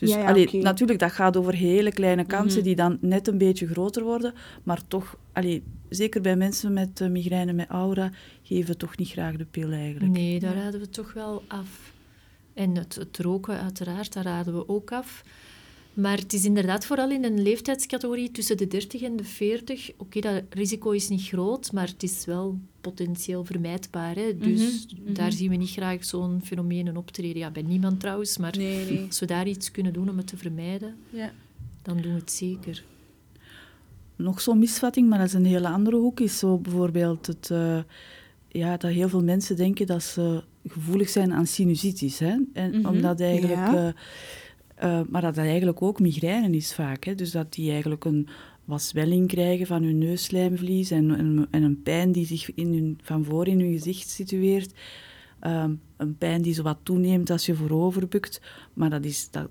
[0.00, 0.56] dus Ja, ja, allee, oké.
[0.56, 2.66] natuurlijk, dat gaat over hele kleine kansen Mhm.
[2.66, 4.32] die dan net een beetje groter worden.
[4.62, 8.10] Maar toch, allee, zeker bij mensen met eh, migraine met aura,
[8.42, 10.12] geven we toch niet graag de pil eigenlijk.
[10.12, 11.92] Nee, daar raden we toch wel af.
[12.54, 15.22] En het, het roken, uiteraard, daar raden we ook af.
[15.94, 19.90] Maar het is inderdaad vooral in een leeftijdscategorie tussen de 30 en de 40.
[19.96, 24.14] Oké, dat risico is niet groot, maar het is wel potentieel vermijdbaar.
[24.14, 24.36] Hè?
[24.36, 25.12] Dus Mhm, mhm.
[25.14, 27.38] daar zien we niet graag zo'n fenomenen optreden.
[27.38, 29.04] Ja, bij niemand trouwens, maar Nee, nee.
[29.06, 31.32] als we daar iets kunnen doen om het te vermijden, Ja.
[31.82, 32.84] dan doen we het zeker.
[34.16, 37.78] nog zo'n misvatting, maar dat is een hele andere hoek, is zo bijvoorbeeld het, eh,
[38.48, 42.18] ja, dat heel veel mensen denken dat ze gevoelig zijn aan sinusitis.
[42.18, 42.36] Hè?
[42.52, 42.86] En Mhm.
[42.86, 43.86] omdat eigenlijk, Ja.
[43.86, 43.92] eh,
[44.80, 47.04] eh, maar dat dat eigenlijk ook migraine is vaak.
[47.04, 47.14] Hè?
[47.14, 48.28] Dus dat die eigenlijk een
[48.64, 52.98] wat zwelling krijgen van hun neusslijmvlies en, en, en een pijn die zich in hun,
[53.02, 54.74] van voor in hun gezicht situeert.
[55.40, 58.40] Ehm, een pijn die zo wat toeneemt als je voorover bukt.
[58.74, 59.50] Maar dat is, dat,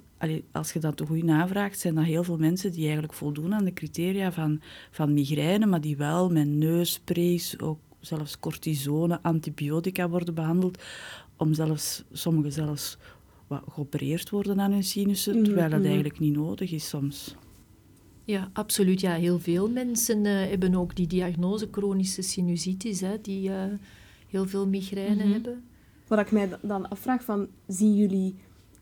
[0.52, 3.74] als je dat goed navraagt, zijn dat heel veel mensen die eigenlijk voldoen aan de
[3.74, 4.62] criteria van,
[4.92, 10.84] van migraine, maar die wel met neussprays, ook zelfs cortisone, antibiotica worden behandeld,
[11.38, 12.98] om zelfs, sommigen zelfs
[13.50, 15.88] wat geopereerd worden aan hun sinussen, Mhm, terwijl dat mhm.
[15.88, 17.36] eigenlijk niet nodig is soms.
[18.24, 19.00] Ja, absoluut.
[19.02, 23.64] Ja, heel veel mensen eh, hebben ook die diagnose chronische sinusitis, hè, die eh,
[24.28, 25.32] heel veel migraine Mhm.
[25.34, 25.64] hebben.
[26.08, 28.36] Wat ik mij dan afvraag, van, zien jullie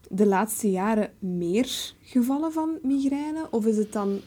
[0.09, 3.47] de laatste jaren meer gevallen van migraine?
[3.51, 4.19] Of is het dan...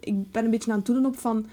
[0.00, 1.46] Ik ben een beetje aan het doelen op van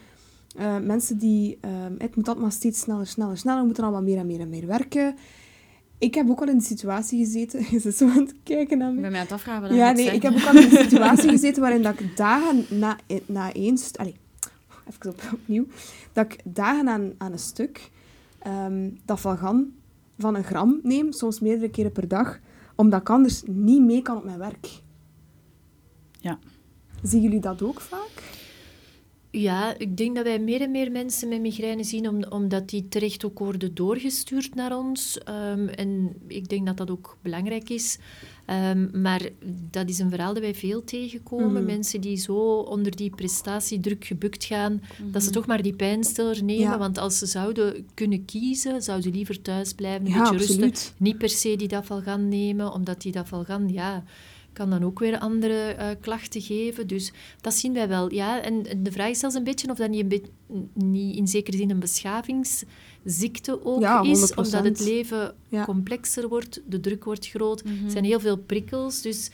[0.58, 1.58] eh, mensen die...
[1.98, 3.60] het moet altijd maar steeds sneller, sneller, sneller.
[3.60, 5.16] We moeten allemaal meer en meer en meer werken.
[6.00, 7.66] Ik heb ook al in de situatie gezeten...
[7.72, 9.02] Je zit zo aan het kijken naar Ik me.
[9.02, 10.84] ben mij aan het afvragen wat dat Ja, nee, ik heb ook al in een
[10.90, 13.78] situatie gezeten waarin dat ik dagen na, na één...
[13.78, 14.16] st- Allee,
[14.90, 15.66] even op, opnieuw.
[16.14, 17.90] Dat ik dagen aan, aan een stuk
[18.40, 19.72] ehm dat valgan
[20.18, 22.40] van een gram neem, soms meerdere keren per dag,
[22.76, 24.70] omdat ik anders niet mee kan op mijn werk.
[26.20, 26.40] Ja.
[27.04, 28.24] Zien jullie dat ook vaak?
[29.40, 32.88] Ja, ik denk dat wij meer en meer mensen met migraine zien, om, omdat die
[32.90, 35.18] terecht ook worden doorgestuurd naar ons.
[35.18, 37.98] Ehm, en ik denk dat dat ook belangrijk is.
[38.46, 39.30] Ehm, maar
[39.72, 41.52] dat is een verhaal dat wij veel tegenkomen.
[41.52, 41.66] Mhm.
[41.66, 46.64] Mensen die zo onder die prestatiedruk gebukt gaan, dat ze toch maar die pijnstiller nemen.
[46.64, 46.78] Ja.
[46.78, 50.56] Want als ze zouden kunnen kiezen, zouden ze liever thuis blijven, een Ja, beetje rusten.
[50.64, 50.94] absoluut.
[50.98, 54.04] Niet per se die dafalgan nemen, omdat die dafalgan, ja,
[54.58, 56.88] kan dan ook weer andere eh, klachten geven.
[56.88, 58.14] Dus dat zien wij wel.
[58.14, 58.42] Ja.
[58.42, 60.22] En, en de vraag is zelfs een beetje of dat niet, een be-
[60.86, 64.36] niet in zekere zin een beschavingsziekte ook Ja, is, 100%.
[64.36, 65.64] omdat het leven Ja.
[65.66, 67.86] complexer wordt, de druk wordt groot, Mhm.
[67.86, 69.02] er zijn heel veel prikkels.
[69.02, 69.30] Dus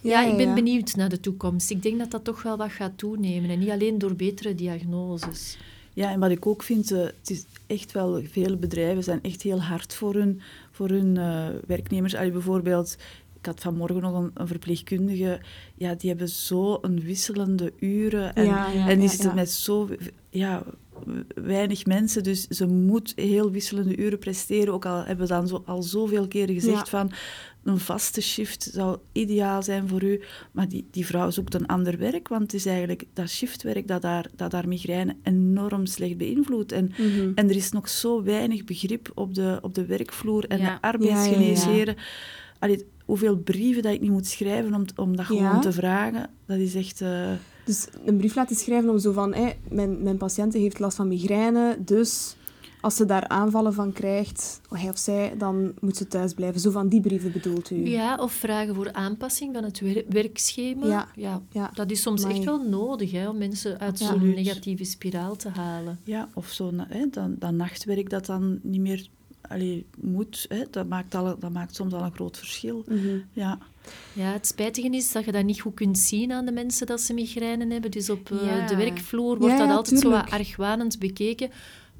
[0.00, 0.54] ja, Ja, ja, ik ben ja.
[0.54, 1.70] benieuwd naar de toekomst.
[1.70, 5.58] Ik denk dat dat toch wel wat gaat toenemen en niet alleen door betere diagnoses.
[5.94, 9.42] Ja, en wat ik ook vind, eh, het is echt wel, vele bedrijven zijn echt
[9.42, 12.14] heel hard voor hun, voor hun eh, werknemers.
[12.14, 12.96] Allee, bijvoorbeeld,
[13.40, 15.40] ik had vanmorgen nog een, een verpleegkundige,
[15.74, 18.34] ja, die hebben zo een wisselende uren.
[18.34, 19.88] En, Ja, ja, en die ja, zitten met zo
[20.30, 20.62] ja,
[21.34, 24.74] weinig mensen, dus ze moet heel wisselende uren presteren.
[24.74, 27.12] Ook al hebben we dan zo, al zoveel keren gezegd van
[27.64, 30.20] een vaste shift zou ideaal zijn voor u.
[30.52, 34.02] Maar die, die vrouw zoekt een ander werk, want het is eigenlijk dat shiftwerk dat
[34.02, 36.72] daar, dat daar migraine enorm slecht beïnvloedt.
[36.72, 37.32] En, Mhm.
[37.34, 41.96] en er is nog zo weinig begrip op de, op de werkvloer en de arbeidsgeneesheren.
[42.58, 45.58] Allee, hoeveel brieven dat ik niet moet schrijven om, om dat gewoon Ja.
[45.58, 47.00] te vragen, dat is echt...
[47.00, 47.30] eh,
[47.64, 51.08] Dus een brief laten schrijven om zo van, hé, mijn, mijn patiënt heeft last van
[51.08, 52.36] migraine, dus
[52.80, 56.60] als ze daar aanvallen van krijgt, hij of zij, dan moet ze thuis blijven.
[56.60, 57.88] Zo van die brieven bedoelt u?
[57.88, 61.08] Ja, of vragen voor aanpassing van het wer- werkschema.
[61.14, 61.42] Ja.
[61.52, 61.70] Ja.
[61.74, 62.36] Dat is soms Amai.
[62.36, 65.98] echt wel nodig hè, om mensen uit zo'n negatieve spiraal te halen.
[66.04, 69.08] Ja, of zo, na- hè, dat, dat nachtwerk dat dan niet meer
[69.48, 72.84] allee, moet, hè, dat, maakt al, dat maakt soms al een groot verschil.
[72.88, 73.18] Mhm.
[73.32, 73.58] Ja,
[74.12, 77.00] Ja, het spijtige is dat je dat niet goed kunt zien aan de mensen dat
[77.00, 77.90] ze migraine hebben.
[77.90, 78.66] Dus op eh, Ja.
[78.66, 80.32] de werkvloer wordt Ja, dat ja, altijd zo tuurlijk.
[80.32, 81.50] argwanend bekeken.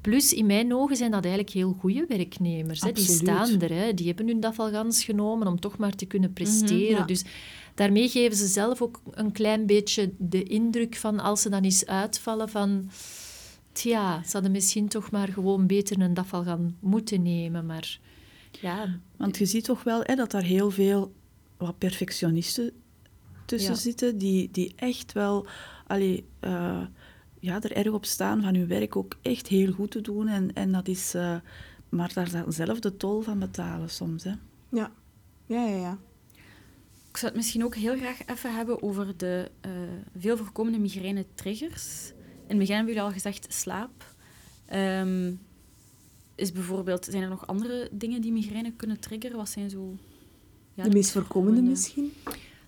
[0.01, 2.81] Plus, in mijn ogen zijn dat eigenlijk heel goede werknemers.
[2.81, 2.91] Hè.
[2.91, 3.73] Die staan er.
[3.73, 3.93] Hè.
[3.93, 6.97] Die hebben hun dafalgans genomen om toch maar te kunnen presteren.
[6.97, 7.03] ja.
[7.05, 7.23] Dus
[7.75, 11.85] daarmee geven ze zelf ook een klein beetje de indruk van, als ze dan eens
[11.85, 12.89] uitvallen, van...
[13.81, 17.65] Tja, ze hadden misschien toch maar gewoon beter een dafalgan moeten nemen.
[17.65, 17.99] Maar
[18.51, 21.13] ja, want je ziet toch wel hè, dat daar heel veel
[21.57, 22.71] wat perfectionisten
[23.45, 23.77] tussen Ja.
[23.77, 25.45] zitten, die, die echt wel
[25.87, 26.81] allee, eh,
[27.39, 30.27] ja, er erg op staan van hun werk ook echt heel goed te doen.
[30.27, 31.35] En, en dat is, eh,
[31.89, 34.23] maar daar dan zelf de tol van betalen soms.
[34.23, 34.33] Hè.
[34.69, 34.91] Ja.
[35.45, 35.97] Ja, ja, ja.
[37.09, 39.71] Ik zou het misschien ook heel graag even hebben over de eh,
[40.17, 42.11] veel voorkomende migraine-triggers.
[42.51, 44.15] In het begin hebben jullie al gezegd slaap.
[44.65, 45.31] Ehm,
[46.35, 49.37] is bijvoorbeeld, zijn er nog andere dingen die migraine kunnen triggeren?
[49.37, 49.95] Wat zijn zo...
[50.73, 52.13] ja, de meest voorkomende misschien?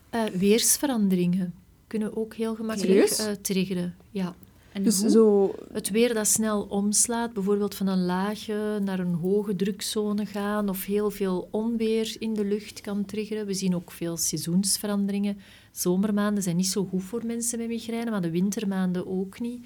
[0.09, 1.53] Eh, weersveranderingen
[1.87, 3.95] kunnen ook heel gemakkelijk eh, triggeren.
[4.11, 4.35] Ja.
[4.73, 5.09] En Dus hoe?
[5.09, 5.55] zo...
[5.71, 10.85] Het weer dat snel omslaat, bijvoorbeeld van een lage naar een hoge drukzone gaan, of
[10.85, 13.45] heel veel onweer in de lucht kan triggeren.
[13.45, 15.37] We zien ook veel seizoensveranderingen.
[15.71, 19.65] Zomermaanden zijn niet zo goed voor mensen met migraine, maar de wintermaanden ook niet.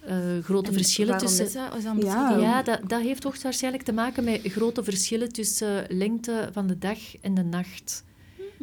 [0.00, 1.44] Eh, grote En verschillen tussen...
[1.44, 1.74] Is dat?
[1.76, 2.36] Is dat Ja.
[2.36, 6.98] Ja, dat, dat heeft hoogstwaarschijnlijk te maken met grote verschillen tussen lengte van de dag
[7.20, 8.04] en de nacht.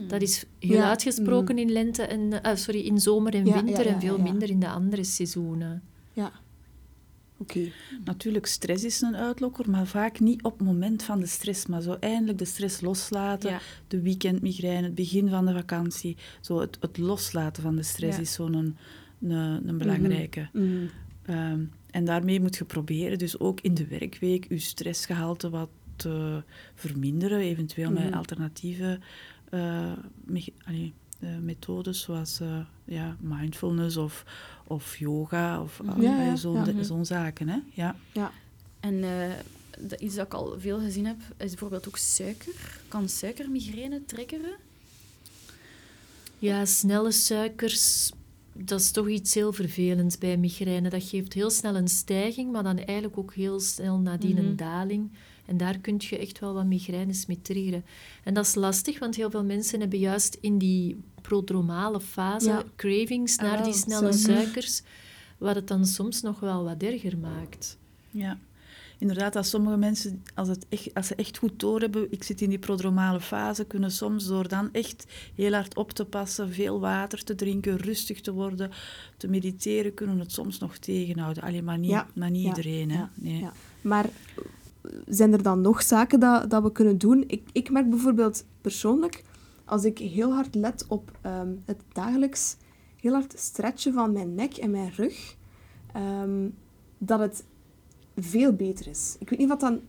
[0.08, 0.90] Dat is heel Ja.
[0.90, 4.18] uitgesproken in, lente en, eh, sorry, in zomer en Ja, winter ja, ja, en veel
[4.18, 4.24] ja.
[4.24, 5.84] minder in de andere seizoenen.
[6.14, 6.32] Ja.
[7.38, 7.60] Oké.
[8.06, 11.66] Natuurlijk, stress is een uitlokker, maar vaak niet op het moment van de stress.
[11.66, 13.60] Maar zo eindelijk de stress loslaten, Ja.
[13.88, 16.18] de weekendmigraine, het begin van de vakantie.
[16.42, 18.22] Zo het, het loslaten van de stress Ja.
[18.22, 18.76] is zo'n een,
[19.22, 20.50] een, een belangrijke.
[20.54, 20.86] Mhm.
[21.26, 21.60] Ehm,
[21.92, 26.44] en daarmee moet je proberen, dus ook in de werkweek, je stressgehalte wat te
[26.76, 28.14] verminderen, eventueel met Mhm.
[28.14, 29.00] alternatieve, me-
[30.66, 30.94] allee,
[31.42, 32.40] methodes zoals
[32.86, 34.24] ja, mindfulness of,
[34.68, 36.72] of yoga of Ja, ja, zo'n ja.
[36.72, 36.84] Mhm.
[36.84, 37.48] zo'n zaken.
[37.50, 37.58] Hè?
[37.74, 37.96] Ja.
[38.12, 38.32] Ja.
[38.80, 39.32] En eh,
[39.80, 42.54] dat- iets dat ik al veel gezien heb, is bijvoorbeeld ook suiker.
[42.88, 44.56] Kan suiker migraine triggeren?
[46.40, 48.12] Ja, snelle suikers,
[48.54, 50.90] dat is toch iets heel vervelends bij migraine.
[50.90, 54.46] Dat geeft heel snel een stijging, maar dan eigenlijk ook heel snel nadien Mhm.
[54.46, 55.10] een daling.
[55.46, 57.86] En daar kun je echt wel wat migraines mee triggeren.
[58.24, 62.64] En dat is lastig, want heel veel mensen hebben juist in die prodromale fase Ja.
[62.76, 64.44] cravings naar Ah, die snelle suiker.
[64.44, 64.82] suikers,
[65.38, 67.78] wat het dan soms nog wel wat erger maakt.
[68.10, 68.38] Ja,
[68.98, 72.50] inderdaad, dat sommige mensen, als, het echt, als ze echt goed doorhebben, ik zit in
[72.50, 75.06] die prodromale fase, kunnen soms door dan echt
[75.36, 78.72] heel hard op te passen, veel water te drinken, rustig te worden,
[79.18, 81.44] te mediteren, kunnen het soms nog tegenhouden.
[81.44, 82.92] Alleen maar niet, Ja, maar niet ja, iedereen.
[82.92, 82.98] Hè?
[82.98, 83.40] ja, nee.
[83.40, 83.54] ja.
[83.82, 84.10] Maar
[85.06, 87.24] zijn er dan nog zaken dat, dat we kunnen doen?
[87.28, 89.24] Ik, ik merk bijvoorbeeld persoonlijk,
[89.66, 92.58] als ik heel hard let op ehm, het dagelijks
[93.02, 95.36] heel hard stretchen van mijn nek en mijn rug,
[95.94, 96.48] ehm,
[96.98, 97.44] dat het
[98.18, 99.16] veel beter is.
[99.20, 99.80] Ik weet niet wat dan,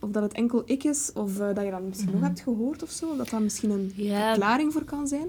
[0.00, 2.28] of dat het enkel ik is, of eh, dat je dat misschien nog Mhm.
[2.28, 4.28] hebt gehoord of zo, of dat dat misschien een Ja.
[4.28, 5.28] verklaring voor kan zijn.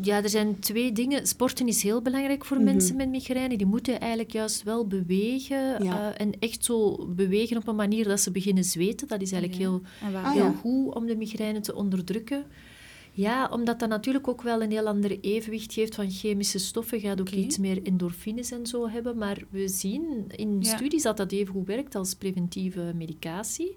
[0.00, 1.26] Ja, er zijn twee dingen.
[1.26, 2.66] Sporten is heel belangrijk voor Mhm.
[2.66, 3.56] mensen met migraine.
[3.56, 5.84] Die moeten eigenlijk juist wel bewegen.
[5.84, 6.12] Ja.
[6.14, 9.08] eh, en echt zo bewegen op een manier dat ze beginnen zweten.
[9.08, 9.68] Dat is eigenlijk Ja.
[9.68, 9.82] heel,
[10.14, 10.52] Ah, heel ja.
[10.52, 12.44] goed om de migraine te onderdrukken.
[13.14, 17.00] Ja, omdat dat natuurlijk ook wel een heel ander evenwicht geeft van chemische stoffen.
[17.00, 19.16] Gaat ook iets meer endorfines en zo hebben.
[19.18, 20.76] Maar we zien in Ja.
[20.76, 23.76] studies dat dat even goed werkt als preventieve medicatie.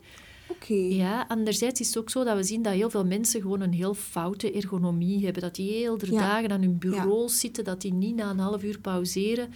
[0.49, 0.73] Oké.
[0.73, 3.73] Ja, anderzijds is het ook zo dat we zien dat heel veel mensen gewoon een
[3.73, 5.41] heel foute ergonomie hebben.
[5.41, 6.19] Dat die heel de Ja.
[6.19, 9.49] dagen aan hun bureau zitten, dat die niet na een half uur pauzeren.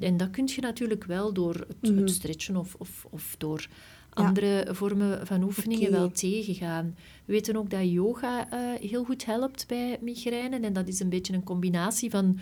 [0.00, 1.96] En dat kun je natuurlijk wel door het, Mhm.
[2.00, 4.26] het stretchen of, of, of door Ja.
[4.26, 6.94] andere vormen van oefeningen wel tegengaan.
[7.24, 10.60] We weten ook dat yoga eh, heel goed helpt bij migraine.
[10.60, 12.38] En dat is een beetje een combinatie van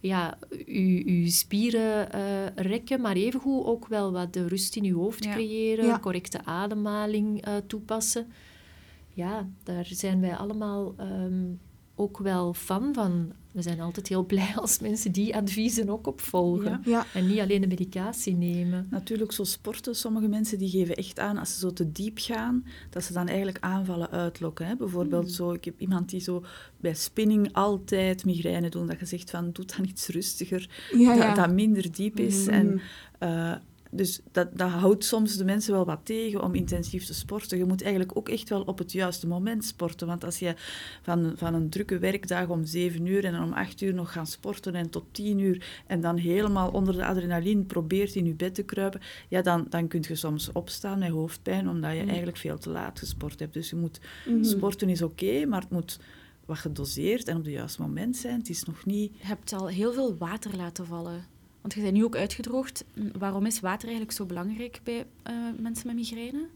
[0.00, 2.20] ja, uw, uw spieren eh,
[2.54, 5.32] rekken, maar evengoed ook wel wat de rust in uw hoofd Ja.
[5.32, 5.98] creëren, Ja.
[6.00, 8.26] correcte ademhaling eh, toepassen.
[9.08, 11.44] Ja, daar zijn wij allemaal ehm,
[11.94, 13.32] ook wel fan van.
[13.56, 16.70] We zijn altijd heel blij als mensen die adviezen ook opvolgen.
[16.70, 16.80] Ja.
[16.84, 17.06] Ja.
[17.14, 18.86] En niet alleen de medicatie nemen.
[18.90, 22.64] Natuurlijk, zo sporten, sommige mensen die geven echt aan, als ze zo te diep gaan,
[22.90, 24.66] dat ze dan eigenlijk aanvallen uitlokken.
[24.66, 24.76] Hè?
[24.76, 25.32] Bijvoorbeeld, Hmm.
[25.32, 26.44] zo, ik heb iemand die zo
[26.80, 31.26] bij spinning altijd migraine doet, dat je zegt van, doe dan iets rustiger, Ja, ja.
[31.26, 32.44] Dat, dat minder diep is.
[32.44, 32.50] Mhm.
[32.54, 32.80] En,
[33.18, 33.54] eh,
[33.96, 37.58] dus dat, dat houdt soms de mensen wel wat tegen om intensief te sporten.
[37.58, 40.06] Je moet eigenlijk ook echt wel op het juiste moment sporten.
[40.06, 40.54] Want als je
[41.02, 44.30] van, van een drukke werkdag om zeven uur en dan om acht uur nog gaat
[44.30, 48.54] sporten en tot tien uur en dan helemaal onder de adrenaline probeert in je bed
[48.54, 52.08] te kruipen, ja, dan, dan kun je soms opstaan met hoofdpijn omdat je Mm.
[52.08, 53.54] eigenlijk veel te laat gesport hebt.
[53.54, 54.44] Dus je moet, Mhm.
[54.44, 55.98] sporten is oké, maar het moet
[56.44, 58.38] wat gedoseerd en op het juiste moment zijn.
[58.38, 59.12] Het is nog niet...
[59.18, 61.24] Je hebt al heel veel water laten vallen.
[61.66, 62.84] Want je bent nu ook uitgedroogd.
[63.18, 66.46] Waarom is water eigenlijk zo belangrijk bij eh, mensen met migraine?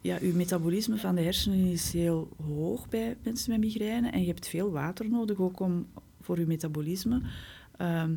[0.00, 4.26] ja, je metabolisme van de hersenen is heel hoog bij mensen met migraine en je
[4.26, 5.86] hebt veel water nodig ook om,
[6.20, 7.20] voor je metabolisme.
[7.76, 8.14] Ehm,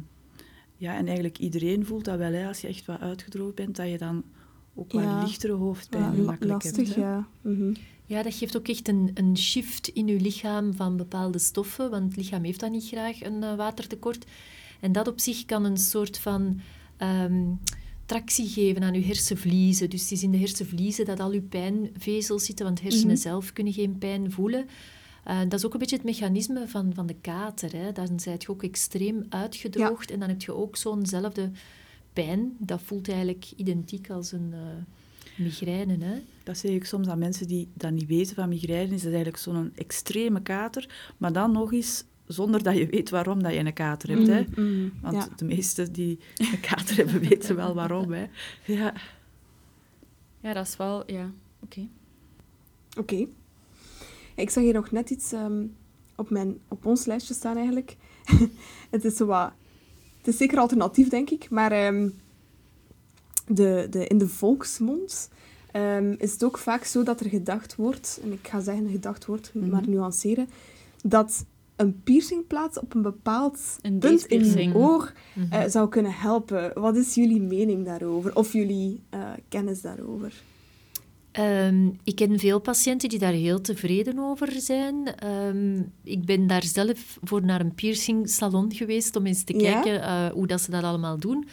[0.76, 3.90] ja, en eigenlijk iedereen voelt dat wel, hè, als je echt wat uitgedroogd bent, dat
[3.90, 4.24] je dan
[4.76, 5.24] ook wat Ja.
[5.24, 7.00] lichtere hoofdpijn Ja, gemakkelijk lastig, hebt.
[7.00, 7.28] ja.
[7.42, 7.74] Mhm.
[8.06, 12.04] Ja, dat geeft ook echt een, een shift in je lichaam van bepaalde stoffen, want
[12.04, 14.26] het lichaam heeft dat niet graag, een eh, watertekort.
[14.80, 16.60] En dat op zich kan een soort van
[16.98, 17.44] ehm,
[18.06, 19.90] tractie geven aan je hersenvliezen.
[19.90, 23.22] Dus het is in de hersenvliezen dat al je pijnvezels zitten, want hersenen Mhm.
[23.22, 24.66] zelf kunnen geen pijn voelen.
[25.24, 27.72] Eh, dat is ook een beetje het mechanisme van, van de kater.
[27.76, 27.92] Hè.
[27.92, 31.52] Dan zijt je ook extreem uitgedroogd en dan heb je ook zo'nzelfde
[32.14, 32.56] pijn.
[32.60, 34.60] Dat voelt eigenlijk identiek als een eh,
[35.44, 35.98] migraine.
[36.06, 36.20] Hè.
[36.44, 39.38] Dat zeg ik soms aan mensen die dat niet weten van migraine, is dat eigenlijk
[39.44, 43.74] zo'n extreme kater, maar dan nog eens zonder dat je weet waarom dat je een
[43.74, 44.28] kater hebt.
[44.28, 44.42] Hè?
[44.42, 44.90] Mhm, mhm.
[45.02, 45.28] Want Ja.
[45.36, 48.12] de meesten die een kater hebben, weten wel waarom.
[48.12, 48.26] Hè?
[48.66, 48.94] Ja.
[50.40, 51.12] Ja, dat is wel...
[51.12, 51.32] Ja,
[51.64, 51.88] oké.
[52.98, 53.28] Oké.
[54.36, 55.66] Ik zag hier nog net iets ehm,
[56.16, 57.96] op, mijn, op ons lijstje staan eigenlijk.
[58.90, 59.52] het is zo wat...
[60.18, 61.50] Het is zeker alternatief, denk ik.
[61.50, 62.10] Maar ehm,
[63.48, 65.30] de, de, in de volksmond
[65.72, 68.20] ehm, is het ook vaak zo dat er gedacht wordt...
[68.24, 69.70] En ik ga zeggen gedacht wordt, Mhm.
[69.70, 70.50] maar nuanceren.
[71.04, 71.46] Dat
[71.78, 74.76] een piercingplaats op een bepaald Een punt in je piercing.
[74.76, 75.54] oor Mhm.
[75.54, 76.72] eh, zou kunnen helpen.
[76.82, 78.36] Wat is jullie mening daarover?
[78.36, 80.34] Of jullie eh, kennis daarover?
[81.32, 85.16] Ehm, ik ken veel patiënten die daar heel tevreden over zijn.
[85.16, 89.72] Ehm, ik ben daar zelf voor naar een piercing salon geweest om eens te Ja?
[89.82, 91.48] kijken eh, hoe dat ze dat allemaal doen.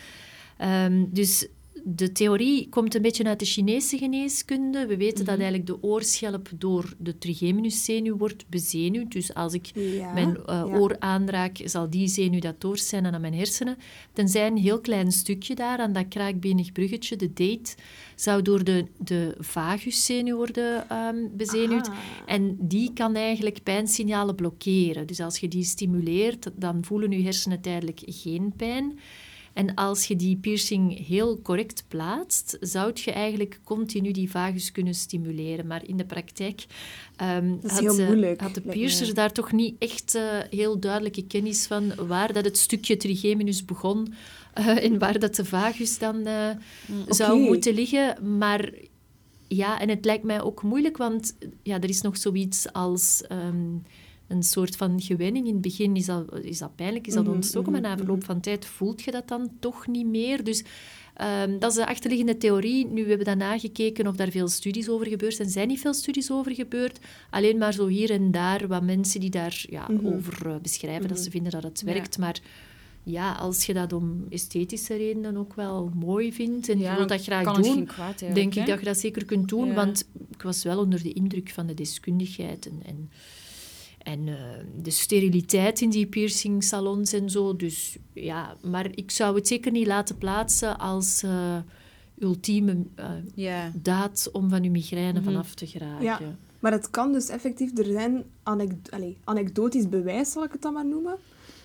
[0.57, 1.49] Ehm, dus
[1.87, 4.87] De theorie komt een beetje uit de Chinese geneeskunde.
[4.87, 9.13] We weten dat eigenlijk de oorschelp door de trigeminuszenuw wordt bezenuwd.
[9.13, 10.65] Dus als ik Ja, mijn eh, ja.
[10.65, 13.77] oor aanraak, zal die zenuw dat doorzenden aan mijn hersenen.
[14.13, 17.75] Tenzij een heel klein stukje daar, aan dat kraakbenig bruggetje, de date,
[18.15, 21.89] zou door de, de vaguszenuw worden ehm, bezenuwd.
[21.89, 21.97] Ah.
[22.27, 25.07] En die kan eigenlijk pijnsignalen blokkeren.
[25.07, 28.99] Dus als je die stimuleert, dan voelen je hersenen tijdelijk geen pijn.
[29.55, 34.95] En als je die piercing heel correct plaatst, zou je eigenlijk continu die vagus kunnen
[34.95, 35.67] stimuleren.
[35.67, 36.65] Maar in de praktijk
[37.17, 39.13] ehm, had, moeilijk, had de mij.
[39.13, 44.15] daar toch niet echt eh, heel duidelijke kennis van waar dat het stukje trigeminus begon
[44.55, 46.51] eh, en waar dat de vagus dan eh,
[47.09, 47.49] zou Oké.
[47.49, 48.37] moeten liggen.
[48.39, 48.71] Maar
[49.49, 53.77] ja, en het lijkt mij ook moeilijk, want ja, er is nog zoiets als ehm,
[54.35, 55.47] een soort van gewenning.
[55.47, 58.25] In het begin is dat, is dat pijnlijk, is dat Mhm, ontstoken, maar na verloop
[58.25, 60.45] van tijd voelt je dat dan toch niet meer.
[60.45, 60.65] Dus
[61.15, 62.87] ehm, dat is de achterliggende theorie.
[62.87, 65.47] Nu, we hebben dan nagekeken of daar veel studies over gebeurd zijn.
[65.49, 66.99] Er zijn niet veel studies over gebeurd.
[67.31, 70.07] Alleen maar zo hier en daar wat mensen die daar ja, Mhm.
[70.07, 72.19] over eh, beschrijven, dat ze vinden dat het werkt.
[72.19, 72.41] Maar
[73.03, 77.23] ja, als je dat om esthetische redenen ook wel mooi vindt en je wilt dat
[77.23, 79.67] graag doen, kwaad denk ik dat je dat zeker kunt doen.
[79.69, 79.75] Ja.
[79.75, 83.11] Want ik was wel onder de indruk van de deskundigheid en, en,
[84.05, 84.35] en eh,
[84.83, 87.57] de steriliteit in die piercingsalons en zo.
[87.57, 91.57] Dus ja, maar ik zou het zeker niet laten plaatsen als eh,
[92.19, 93.71] ultieme eh, Ja.
[93.75, 95.25] daad om van je migraine Mhm.
[95.25, 96.05] vanaf te geraken.
[96.05, 96.21] Ja.
[96.59, 100.87] Maar het kan dus effectief, er zijn allee, anekdotisch bewijs, zal ik het dan maar
[100.87, 101.17] noemen,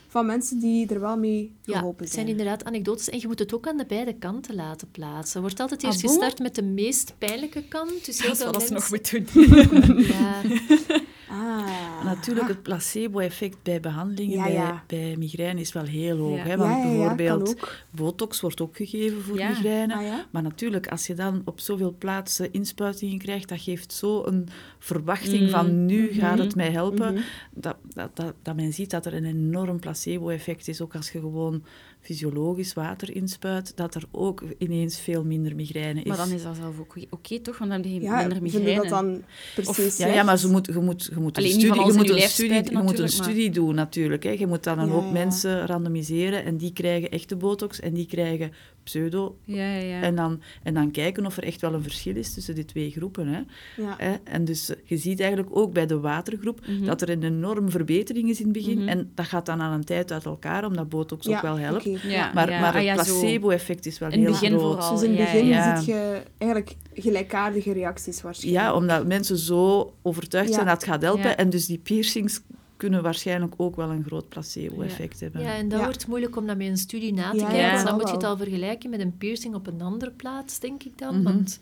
[0.07, 2.37] van mensen die er wel mee Ja, geholpen het zijn zijn.
[2.37, 3.09] inderdaad anekdotes.
[3.09, 5.35] En je moet het ook aan de beide kanten laten plaatsen.
[5.35, 8.05] Er wordt altijd Ah, eerst gestart met de meest pijnlijke kant.
[8.05, 9.99] Dus heel Dat is ze nog moet doen.
[10.03, 10.41] Ja,
[11.29, 12.03] Ah.
[12.03, 14.83] Natuurlijk, het placebo-effect bij behandelingen Ja, bij, ja.
[14.87, 16.37] bij migraine is wel heel hoog.
[16.37, 16.43] Ja.
[16.43, 16.57] Hè?
[16.57, 17.59] Want bijvoorbeeld
[17.91, 19.95] botox wordt ook gegeven voor migraine.
[19.95, 20.13] Ah?
[20.31, 24.47] Maar natuurlijk, als je dan op zoveel plaatsen inspuitingen krijgt, dat geeft zo een
[24.79, 25.49] verwachting Mm.
[25.49, 26.43] van nu gaat Mhm.
[26.45, 27.13] het mij helpen.
[27.13, 27.23] Mhm.
[27.53, 30.81] dat, dat, dat, dat men ziet dat er een enorm placebo-effect is.
[30.81, 31.63] Ook als je gewoon
[32.01, 36.07] fysiologisch water inspuit, dat er ook ineens veel minder migraine is.
[36.07, 37.57] Maar dan is dat zelf ook oké, toch?
[37.57, 38.75] Want dan heb je Ja, minder migraine.
[38.81, 39.21] dat dan
[39.55, 41.93] precies Of- Ja, ja, maar ze moet, je moet, je moet Allee, een studie, je
[41.93, 44.23] moet een studie, spuiten je moet een natuurlijk, maar- studie doen natuurlijk.
[44.23, 44.29] Hè.
[44.31, 45.11] Je moet dan een Ja, hoop ja.
[45.11, 48.51] mensen randomiseren en die krijgen echte botox en die krijgen
[48.89, 49.37] pseudo.
[49.43, 50.01] Ja, ja.
[50.01, 52.91] En, dan, en dan kijken of er echt wel een verschil is tussen die twee
[52.91, 53.27] groepen.
[53.27, 53.39] Hè.
[53.83, 54.19] Ja.
[54.23, 56.85] En dus eh, je ziet eigenlijk ook bij de watergroep Mhm.
[56.85, 58.77] dat er een enorme verbetering is in het begin.
[58.77, 58.87] Mhm.
[58.87, 61.85] En dat gaat dan aan een tijd uit elkaar, omdat botox Ja, ook wel helpt.
[62.33, 64.71] Maar, maar het Ah, placebo-effect is wel In het heel begin groot.
[64.71, 64.93] vooral.
[64.93, 65.75] Dus in het ja, begin ja.
[65.77, 68.63] zit je eigenlijk gelijkaardige reacties waarschijnlijk.
[68.63, 70.53] Ja, omdat mensen zo overtuigd Ja.
[70.53, 71.29] zijn dat het gaat helpen.
[71.29, 71.35] Ja.
[71.35, 72.41] En dus die piercings
[72.79, 75.41] kunnen waarschijnlijk ook wel een groot placebo-effect hebben.
[75.41, 75.85] Ja, en dat Ja.
[75.85, 77.59] wordt moeilijk om dat met een studie na te Ja, kijken.
[77.59, 80.11] ja, want dat dan moet je het al vergelijken met een piercing op een andere
[80.11, 81.15] plaats, denk ik dan.
[81.15, 81.23] Mhm.
[81.23, 81.59] Want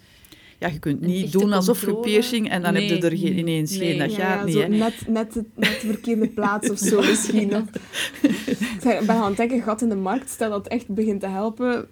[0.59, 2.89] Ja, je kunt niet doen alsof je piercing en dan Nee.
[2.91, 3.89] heb je er geen, ineens Nee.
[3.89, 3.97] geen.
[3.99, 6.99] Dat Ja, gaat ja, niet, zo net, net, de- net de verkeerde plaats of zo
[7.09, 7.55] misschien.
[7.55, 7.63] Of.
[8.21, 11.87] Ik ben gaan ontdekken, gat in de markt, stel dat het echt begint te helpen.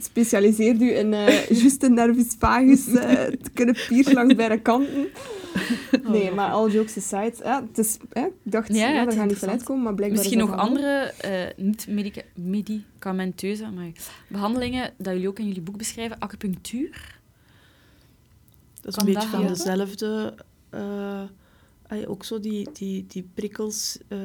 [0.00, 5.06] Specialiseert u in eh juste nervus vagus eh, te kunnen piercen langs beide kanten.
[6.12, 9.06] Nee, maar all jokes aside, ja, het is, hè, ik dacht, Ja, ja, is gaat
[9.06, 9.40] niet interessant.
[9.40, 13.90] van uitkomen, maar blijkbaar Misschien is nog andere eh, niet-medicamenteuze maar
[14.28, 16.18] behandelingen dat jullie ook in jullie boek beschrijven.
[16.18, 17.18] Acupunctuur.
[18.80, 19.58] Dat is Kan een beetje van helpen?
[19.58, 20.34] dezelfde...
[20.70, 21.22] eh,
[22.10, 24.18] ook zo die, die, die prikkels eh,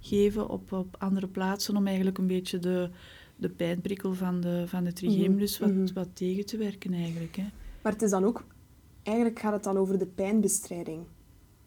[0.00, 2.90] geven op, op andere plaatsen om eigenlijk een beetje de,
[3.36, 5.94] de pijnprikkel van de, van de trigeminus Mhm, wat, mhm.
[5.94, 7.36] wat tegen te werken eigenlijk.
[7.36, 7.44] Hè.
[7.82, 8.44] Maar het is dan ook...
[9.04, 11.02] Eigenlijk gaat het dan over de pijnbestrijding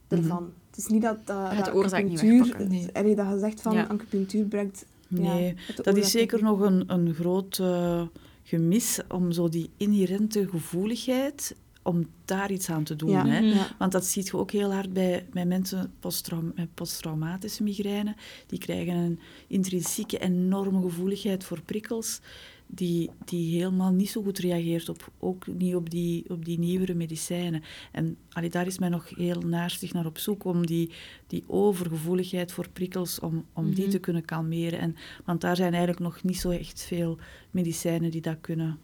[0.09, 0.21] Mhm.
[0.21, 0.53] ervan.
[0.69, 2.39] Het is niet dat, gaat de dat oorzaak niet acupunctuur...
[2.43, 2.69] wegpakken.
[2.69, 2.89] Nee.
[2.93, 3.83] allee, dat je zegt van Ja.
[3.83, 4.85] acupunctuur brengt...
[5.07, 8.01] Nee, het dat is zeker nog een, een groot eh,
[8.43, 13.09] gemis om zo die inherente gevoeligheid, om daar iets aan te doen.
[13.09, 13.25] Ja.
[13.27, 13.39] Hè.
[13.39, 13.67] Ja.
[13.77, 18.15] Want dat zie je ook heel hard bij, bij mensen posttraum- met posttraumatische migraine.
[18.47, 22.19] Die krijgen een intrinsieke enorme gevoeligheid voor prikkels,
[22.67, 26.93] die, die helemaal niet zo goed reageert op, ook niet op die, op die nieuwere
[26.93, 27.63] medicijnen.
[27.91, 30.91] En allee, daar is men nog heel naarstig naar op zoek om die,
[31.27, 33.91] die overgevoeligheid voor prikkels, om, om die Mhm.
[33.91, 34.79] te kunnen kalmeren.
[34.79, 37.17] En, want daar zijn eigenlijk nog niet zo echt veel
[37.51, 38.77] medicijnen die dat kunnen.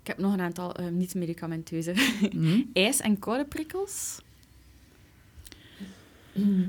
[0.00, 1.94] Ik heb nog een aantal eh, niet-medicamenteuze.
[2.30, 2.62] Hm?
[2.72, 4.20] IJs- en koude prikkels.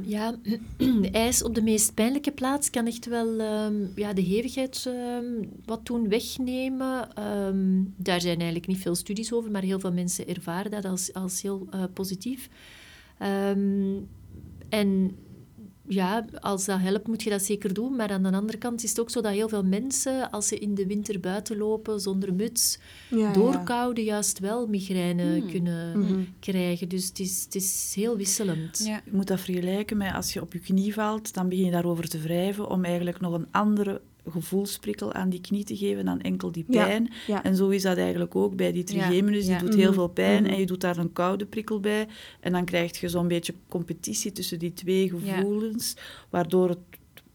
[0.04, 0.36] Ja,
[1.12, 5.86] ijs op de meest pijnlijke plaats kan echt wel ehm, ja, de hevigheid ehm, wat
[5.86, 7.16] doen wegnemen.
[7.16, 11.14] Ehm, daar zijn eigenlijk niet veel studies over, maar heel veel mensen ervaren dat als,
[11.14, 12.50] als heel eh, positief.
[14.70, 15.16] En
[15.94, 17.96] ja, als dat helpt, moet je dat zeker doen.
[17.96, 20.58] Maar aan de andere kant is het ook zo dat heel veel mensen, als ze
[20.60, 22.80] in de winter buiten lopen zonder muts,
[23.10, 23.34] Ja, ja.
[23.34, 25.50] door koude juist wel migraine Hmm.
[25.52, 26.24] kunnen Mhm.
[26.40, 26.90] krijgen.
[26.90, 28.82] Dus het is, het is heel wisselend.
[28.86, 29.02] Ja.
[29.06, 32.08] Je moet dat vergelijken met als je op je knie valt, dan begin je daarover
[32.10, 36.52] te wrijven om eigenlijk nog een andere gevoelsprikkel aan die knie te geven dan enkel
[36.52, 37.12] die pijn.
[37.28, 37.44] ja.
[37.44, 39.46] En zo is dat eigenlijk ook bij die trigeminus.
[39.46, 39.60] Die ja.
[39.60, 40.52] doet heel Mhm, veel pijn mhm.
[40.52, 42.08] en je doet daar een koude prikkel bij.
[42.40, 45.96] En dan krijg je zo'n beetje competitie tussen die twee gevoelens,
[46.30, 46.80] waardoor het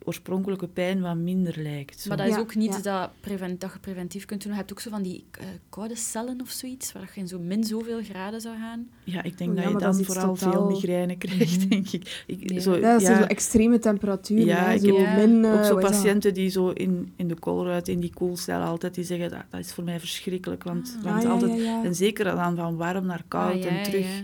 [0.09, 2.01] oorspronkelijke pijn wat minder lijkt.
[2.01, 2.09] Zo.
[2.09, 3.01] Maar dat is Ja, ook niet ja.
[3.01, 4.53] dat, preven- dat je preventief kunt doen.
[4.53, 7.39] Je hebt ook zo van die eh, koude cellen of zoiets, waar je in zo
[7.39, 8.89] min zoveel graden zou gaan.
[9.05, 11.59] Ja, ik denk Ja, dat je dat dan is iets vooral totaal- veel migraine krijgt,
[11.59, 11.69] Mhm.
[11.69, 12.25] denk ik.
[12.27, 12.61] ik Ja.
[12.61, 14.45] zo, Ja, dat zijn ja, zo extreme temperaturen.
[14.45, 15.91] Ja, hè, ik zo heb min, eh, ook zo is dat?
[15.93, 19.61] patiënten die zo in, in de koolruit, in die koelcel altijd, die zeggen dat, dat
[19.61, 20.65] is voor mij verschrikkelijk.
[20.65, 21.05] Want, Ah.
[21.05, 21.85] want Ah, ja, altijd, ja, ja.
[21.85, 24.23] En zeker dan van warm naar koud Ah, ja, en terug, ja.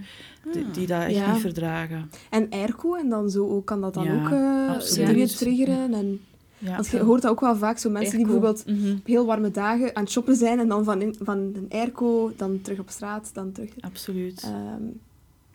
[0.52, 0.72] Die, Ah.
[0.74, 1.32] die dat echt Ja.
[1.32, 2.10] niet verdragen.
[2.30, 5.06] En airco, en dan zo ook, kan dat dan Ja, ook absoluut.
[5.06, 5.94] dingen triggeren.
[5.94, 6.20] En,
[6.58, 8.92] Ja, want je hoort dat ook wel vaak, zo mensen die bijvoorbeeld Mhm.
[8.92, 12.32] op heel warme dagen aan het shoppen zijn en dan van, in, van een airco,
[12.36, 13.70] dan terug op straat, dan terug...
[13.80, 14.42] absoluut.
[14.42, 14.82] Ehm,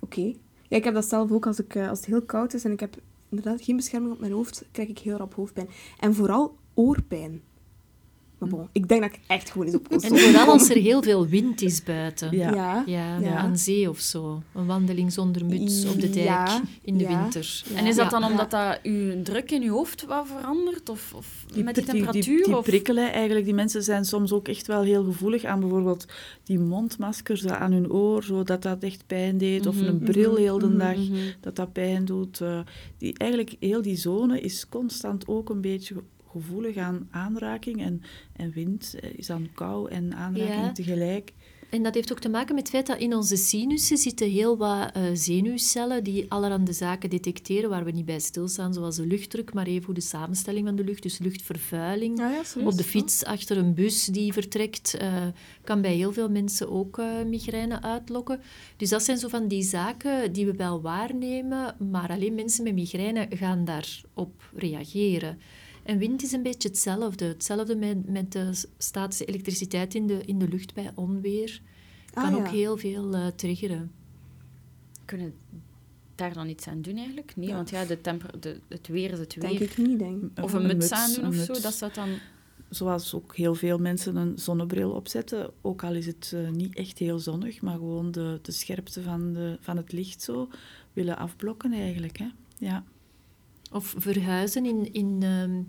[0.02, 0.22] Oké.
[0.68, 2.72] Ja, ik heb dat zelf ook als, ik, eh, als het heel koud is en
[2.72, 2.96] ik heb
[3.30, 5.68] inderdaad geen bescherming op mijn hoofd, krijg ik heel rap hoofdpijn.
[6.00, 7.42] En vooral oorpijn.
[8.40, 11.04] Maar bon, ik denk dat ik echt gewoon eens op En vooral als er heel
[11.04, 12.38] veel wind is buiten.
[12.38, 12.54] Ja.
[12.54, 12.84] Ja.
[12.86, 13.36] Ja, Ja.
[13.38, 14.42] aan zee of zo.
[14.54, 17.22] Een wandeling zonder muts op de dijk Ja, in de ja.
[17.22, 17.64] winter.
[17.74, 17.78] Ja.
[17.80, 20.90] En is dat dan omdat dat uw druk in je hoofd wat verandert?
[20.90, 22.36] Of, of met die pri- temperatuur?
[22.36, 22.64] Die, die, of...
[22.66, 26.06] prikkelen, eigenlijk, die mensen zijn soms ook echt wel heel gevoelig aan bijvoorbeeld
[26.44, 29.66] die mondmaskers aan hun oor, zodat dat echt pijn deed.
[29.68, 31.16] Of Mhm, een bril heel de mhm, dag, Mhm.
[31.42, 32.42] dat dat pijn doet.
[32.42, 32.60] Eh,
[32.98, 35.96] die, eigenlijk, heel die zone is constant ook een beetje
[36.32, 37.82] gevoelig aan aanraking.
[37.82, 38.02] En,
[38.36, 40.72] en wind eh, is dan kou en aanraking Ja.
[40.72, 41.34] tegelijk.
[41.70, 44.58] En dat heeft ook te maken met het feit dat in onze sinussen zitten heel
[44.58, 49.54] wat eh, zenuwcellen die allerhande zaken detecteren waar we niet bij stilstaan, zoals de luchtdruk,
[49.54, 52.18] maar even hoe de samenstelling van de lucht, dus luchtvervuiling.
[52.18, 55.28] Ja, ja, zo Op de fiets achter een bus die vertrekt, eh,
[55.64, 58.42] kan bij heel veel mensen ook eh, migraine uitlokken.
[58.78, 62.74] Dus dat zijn zo van die zaken die we wel waarnemen, maar alleen mensen met
[62.74, 65.40] migraine gaan daarop reageren.
[65.90, 67.26] En wind is een beetje hetzelfde.
[67.26, 71.62] Hetzelfde met, met de statische elektriciteit in de, in de lucht bij onweer.
[72.14, 72.40] Ah, Kan ja.
[72.40, 73.92] ook heel veel eh, triggeren.
[75.06, 75.34] Kunnen
[76.16, 77.36] daar dan iets aan doen eigenlijk?
[77.36, 77.56] Nee, Ja.
[77.56, 79.50] want ja, de temper de, het weer is het weer.
[79.50, 82.10] Denk ik niet, denk Of een, muts aandoen een of zo, dat zou dan...
[82.70, 86.98] Zoals ook heel veel mensen een zonnebril opzetten, ook al is het eh, niet echt
[86.98, 90.50] heel zonnig, maar gewoon de, de scherpte van, de, van het licht zo
[90.94, 92.18] willen afblokken eigenlijk.
[92.18, 92.28] Hè?
[92.58, 92.84] Ja.
[93.72, 94.66] Of verhuizen.
[94.66, 95.62] In, in ehm,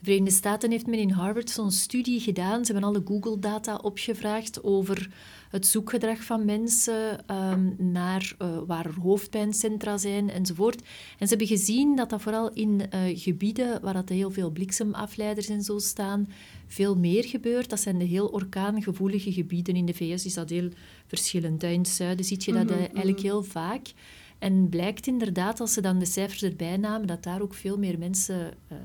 [0.00, 2.64] de Verenigde Staten heeft men in Harvard zo'n studie gedaan.
[2.64, 5.10] Ze hebben alle Google-data opgevraagd over
[5.50, 10.80] het zoekgedrag van mensen ehm, naar eh, waar er hoofdpijncentra zijn enzovoort.
[11.18, 15.48] En ze hebben gezien dat dat vooral in eh, gebieden waar dat heel veel bliksemafleiders
[15.48, 16.28] en zo staan,
[16.66, 17.70] veel meer gebeurt.
[17.70, 19.76] Dat zijn de heel orkaangevoelige gebieden.
[19.76, 20.68] In de VS is dat heel
[21.06, 21.62] verschillend.
[21.62, 23.26] In het zuiden zie je dat Mhm, eh, eigenlijk mhm.
[23.26, 23.92] heel vaak.
[24.38, 27.98] En blijkt inderdaad, als ze dan de cijfers erbij namen, dat daar ook veel meer
[27.98, 28.76] mensen eh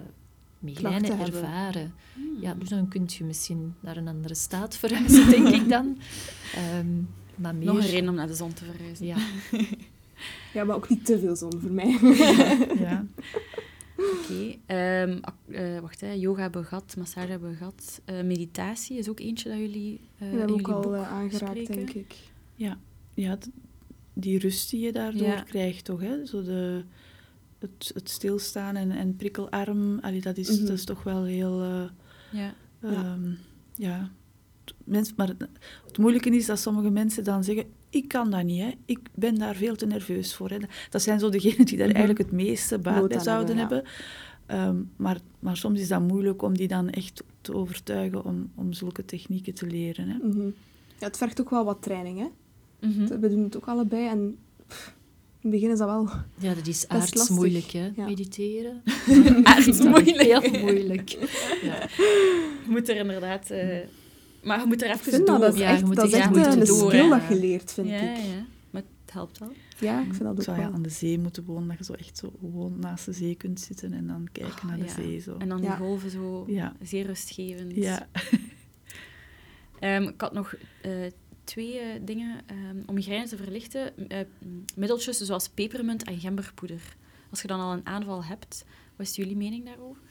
[0.60, 1.26] migraine hebben.
[1.26, 1.94] ervaren.
[2.14, 2.38] Hmm.
[2.42, 5.98] Ja, dus dan kun je misschien naar een andere staat verhuizen, denk ik dan.
[6.56, 6.88] Ehm,
[7.36, 7.66] maar meer...
[7.66, 9.06] Nog een reden om naar de zon te verhuizen.
[9.06, 9.18] Ja.
[10.54, 11.98] Ja, maar ook niet te veel zon voor mij.
[12.80, 13.06] ja.
[14.14, 14.56] Oké.
[14.66, 15.20] Ehm,
[15.52, 16.12] eh, wacht, hè.
[16.12, 18.02] yoga hebben we gehad, massage hebben we gehad.
[18.06, 21.04] Eh, meditatie is ook eentje dat jullie eh dat heb in ik ook jullie al
[21.04, 22.16] boek aangeraakt, denk ik.
[22.56, 22.78] ja,
[23.38, 23.50] d-
[24.14, 25.42] die rust die je daardoor Ja.
[25.42, 26.02] krijgt, toch?
[26.02, 26.26] Hè?
[26.26, 26.84] Zo de,
[27.60, 30.66] het, het stilstaan en, en prikkelarm, allee, dat, is, Mhm.
[30.66, 31.62] dat is toch wel heel...
[31.62, 31.84] eh,
[32.32, 32.54] Ja.
[32.82, 33.32] Ehm,
[33.76, 34.10] ja.
[34.84, 35.48] Mens, maar het-
[35.88, 38.72] het moeilijke is dat sommige mensen dan zeggen: Ik kan dat niet, hè.
[38.86, 40.50] ik ben daar veel te nerveus voor.
[40.50, 40.58] Hè.
[40.90, 41.96] Dat zijn zo degenen die daar Mhm.
[41.96, 43.84] eigenlijk het meeste baat bij zouden hebben,
[44.46, 44.76] hebben.
[44.76, 48.74] Ehm, maar, maar soms is dat moeilijk om die dan echt te overtuigen om, om
[48.74, 50.08] zulke technieken te leren.
[50.10, 50.18] Hè.
[50.28, 50.46] Mhm.
[51.00, 52.28] Ja, het vergt ook wel wat training, hè.
[52.84, 53.20] Mhm.
[53.20, 54.88] We doen het ook allebei en pff,
[55.42, 56.10] in het begin is dat wel...
[56.38, 58.06] ja, dat is aards moeilijk, hè, Ja.
[58.06, 58.82] mediteren.
[59.44, 60.22] Aards moeilijk.
[60.44, 61.10] Heel moeilijk.
[61.64, 61.88] Ja.
[62.66, 63.50] Je moet er inderdaad...
[63.50, 63.78] eh,
[64.44, 65.40] maar je moet er even vind door.
[65.40, 67.10] dat, Ja, echt, je moet dat is echt een doen, skill hè.
[67.10, 68.18] dat je leert, vind ja, ik.
[68.18, 68.46] ja.
[68.72, 69.52] Maar het helpt wel.
[69.80, 70.74] Ja, ik vind dat ook zou ja, wel.
[70.74, 73.60] aan de zee moeten wonen, dat je zo echt zo gewoon naast de zee kunt
[73.60, 74.94] zitten en dan kijken naar de ja.
[74.94, 75.20] zee.
[75.20, 75.36] Zo.
[75.38, 76.74] En dan die golven zo Ja.
[76.82, 77.76] zeer rustgevend.
[77.76, 78.08] Ja.
[79.80, 80.92] Ehm, ik had nog eh,
[81.44, 84.10] twee eh, dingen ehm, om migraine te verlichten.
[84.10, 84.20] Eh,
[84.76, 86.96] middeltjes zoals pepermunt en gemberpoeder.
[87.30, 88.66] Als je dan al een aanval hebt,
[88.96, 90.02] wat is jullie mening daarover?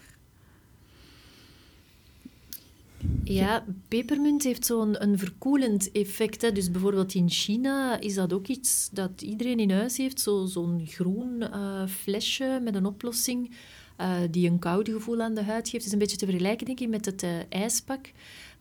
[3.25, 6.43] Ja, pepermunt heeft zo'n een verkoelend effect.
[6.43, 6.53] Hè.
[6.53, 10.21] Dus bijvoorbeeld in China is dat ook iets dat iedereen in huis heeft.
[10.21, 13.51] Zo, zo'n groen uh, flesje met een oplossing
[14.31, 15.73] die een koude gevoel aan de huid geeft.
[15.73, 18.11] Het is een beetje te vergelijken, denk ik, met het ijspak.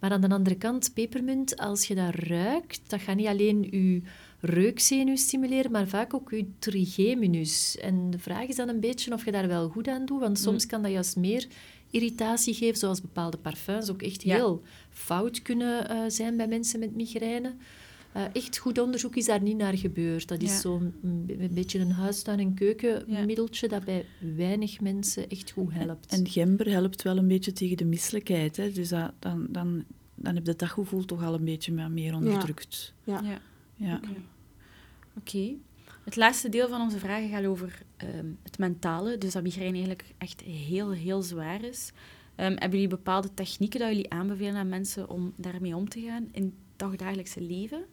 [0.01, 4.01] Maar aan de andere kant, pepermunt, als je dat ruikt, dat gaat niet alleen je
[4.39, 7.77] reukzenuw stimuleren, maar vaak ook je trigeminus.
[7.77, 10.39] En de vraag is dan een beetje of je daar wel goed aan doet, want
[10.39, 10.69] soms mm.
[10.69, 11.47] kan dat juist meer
[11.89, 16.95] irritatie geven, zoals bepaalde parfums ook echt heel fout kunnen uh, zijn bij mensen met
[16.95, 17.53] migraine.
[18.15, 20.27] Uh, echt goed onderzoek is daar niet naar gebeurd.
[20.27, 20.59] Dat is ja.
[20.59, 24.05] zo'n een beetje een huistuin- en keukenmiddeltje dat bij
[24.35, 26.11] weinig mensen echt goed helpt.
[26.11, 28.57] En gember helpt wel een beetje tegen de misselijkheid.
[28.57, 28.71] Hè?
[28.71, 29.83] Dus dat, dan, dan,
[30.15, 32.93] dan heb je dat daggevoel toch al een beetje meer onderdrukt.
[33.03, 33.21] Ja.
[33.23, 33.41] ja.
[33.75, 33.95] ja.
[33.95, 34.13] Oké.
[35.17, 35.57] Okay.
[36.03, 39.17] Het laatste deel van onze vragen gaat over ehm, het mentale.
[39.17, 41.91] Dus dat migraine eigenlijk echt heel, heel zwaar is.
[42.35, 46.27] Um, hebben jullie bepaalde technieken dat jullie aanbevelen aan mensen om daarmee om te gaan
[46.31, 47.85] in het dagdagelijkse leven?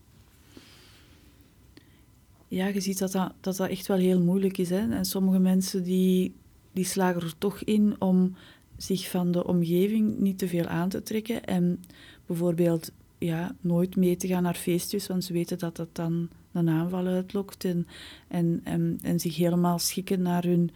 [2.49, 4.71] Ja, je ziet dat dat, dat, dat echt wel heel moeilijk is.
[4.71, 4.91] Hè?
[4.91, 6.35] En sommige mensen die,
[6.73, 8.35] die slagen er toch in om
[8.77, 11.45] zich van de omgeving niet te veel aan te trekken.
[11.45, 11.85] En
[12.27, 16.69] bijvoorbeeld ja, nooit mee te gaan naar feestjes, want ze weten dat dat dan een
[16.69, 17.65] aanval uitlokt.
[17.65, 17.87] En,
[18.29, 20.71] en, en, en zich helemaal schikken naar hun,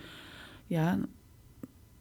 [0.67, 0.99] ja,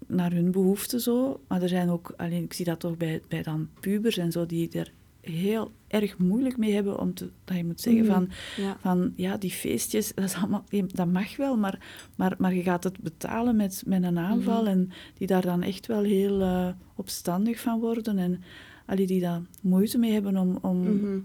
[0.07, 1.39] naar hun behoeften zo.
[1.47, 4.45] Maar er zijn ook, alleen ik zie dat toch bij, bij dan pubers en zo,
[4.45, 4.91] die er
[5.22, 8.78] heel erg moeilijk mee hebben om te, dat je moet zeggen mhm, van, ja.
[8.80, 11.80] van ja, die feestjes, dat, is allemaal, dat mag wel, maar,
[12.15, 14.72] maar, maar je gaat het betalen met, met een aanval mhm.
[14.72, 18.43] en die daar dan echt wel heel uh, opstandig van worden en
[18.86, 21.19] allee, die daar moeite mee hebben om, om, mhm.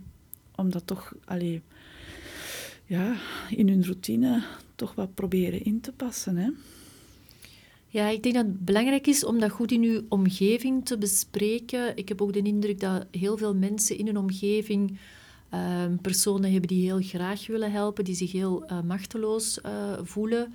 [0.54, 1.62] om dat toch allee,
[2.84, 3.14] ja,
[3.50, 4.42] in hun routine
[4.74, 6.36] toch wat proberen in te passen.
[6.36, 6.50] Hè?
[7.88, 11.96] Ja, ik denk dat het belangrijk is om dat goed in uw omgeving te bespreken.
[11.96, 14.98] Ik heb ook de indruk dat heel veel mensen in hun omgeving
[15.50, 19.72] ehm, personen hebben die heel graag willen helpen, die zich heel uh, machteloos uh,
[20.02, 20.54] voelen.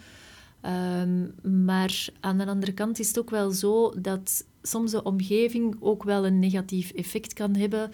[0.66, 1.34] Um,
[1.66, 6.04] maar aan de andere kant is het ook wel zo dat soms de omgeving ook
[6.04, 7.92] wel een negatief effect kan hebben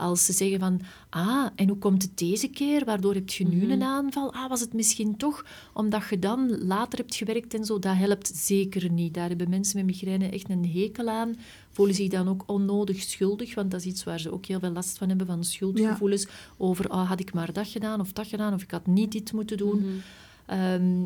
[0.00, 0.80] als ze zeggen van,
[1.10, 2.84] ah, en hoe komt het deze keer?
[2.84, 3.70] Waardoor heb je nu mhm.
[3.70, 4.32] een aanval?
[4.32, 7.78] Ah, was het misschien toch omdat je dan later hebt gewerkt en zo?
[7.78, 9.14] Dat helpt zeker niet.
[9.14, 11.36] Daar hebben mensen met migraine echt een hekel aan.
[11.70, 14.72] Voelen zich dan ook onnodig schuldig, want dat is iets waar ze ook heel veel
[14.72, 16.26] last van hebben, van schuldgevoelens
[16.56, 19.32] over, ah, had ik maar dat gedaan of dat gedaan, of ik had niet dit
[19.32, 19.78] moeten doen.
[19.78, 19.88] Mhm.
[20.46, 21.04] Ehm,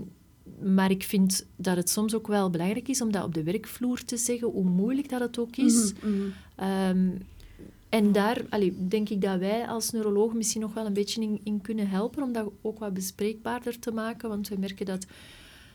[0.74, 4.04] maar ik vind dat het soms ook wel belangrijk is om dat op de werkvloer
[4.04, 5.92] te zeggen, hoe moeilijk dat het ook is.
[6.02, 6.32] Mm
[7.94, 8.42] en daar
[8.88, 12.22] denk ik dat wij als neurologen misschien nog wel een beetje in, in, kunnen helpen,
[12.22, 14.28] om dat ook wat bespreekbaarder te maken.
[14.28, 15.06] Want we merken dat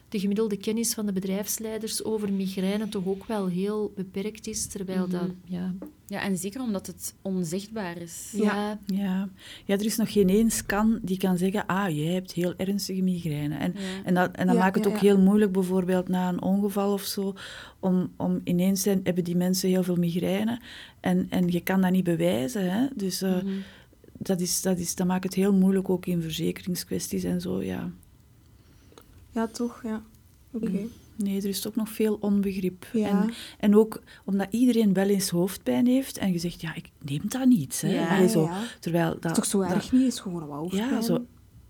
[0.10, 5.08] de gemiddelde kennis van de bedrijfsleiders over migraine toch ook wel heel beperkt is, terwijl
[5.08, 5.22] dat...
[5.22, 5.32] Mhm.
[5.44, 5.74] Ja.
[6.08, 8.34] ja, en zeker omdat het onzichtbaar is.
[8.36, 8.80] Ja.
[8.86, 9.30] Ja.
[9.66, 13.02] ja, er is nog geen één scan die kan zeggen, ah, jij hebt heel ernstige
[13.02, 13.56] migraine.
[13.56, 17.04] En, en dat, en dat maakt het ook heel moeilijk, bijvoorbeeld na een ongeval of
[17.04, 17.36] zo,
[17.80, 20.60] om, om ineens zijn, hebben die mensen heel veel migraine
[21.00, 22.72] en, en je kan dat niet bewijzen.
[22.72, 22.88] Hè?
[22.96, 23.38] Dus uh,
[24.18, 27.92] dat, is, dat, is, dat maakt het heel moeilijk ook in verzekeringskwesties en zo, ja.
[29.40, 30.02] Ja, toch, ja.
[30.52, 30.70] Oké.
[30.70, 30.92] Mm.
[31.16, 32.86] Nee, er is ook nog veel onbegrip.
[32.94, 37.22] En, en ook omdat iedereen wel eens hoofdpijn heeft en je zegt, ja, ik neem
[37.24, 37.82] dat niet.
[37.82, 37.94] Hè.
[37.94, 38.50] Ja, zo.
[38.80, 40.02] Terwijl dat, is toch zo erg niet?
[40.02, 40.90] is gewoon een hoofdpijn.
[40.90, 41.26] Ja, zo,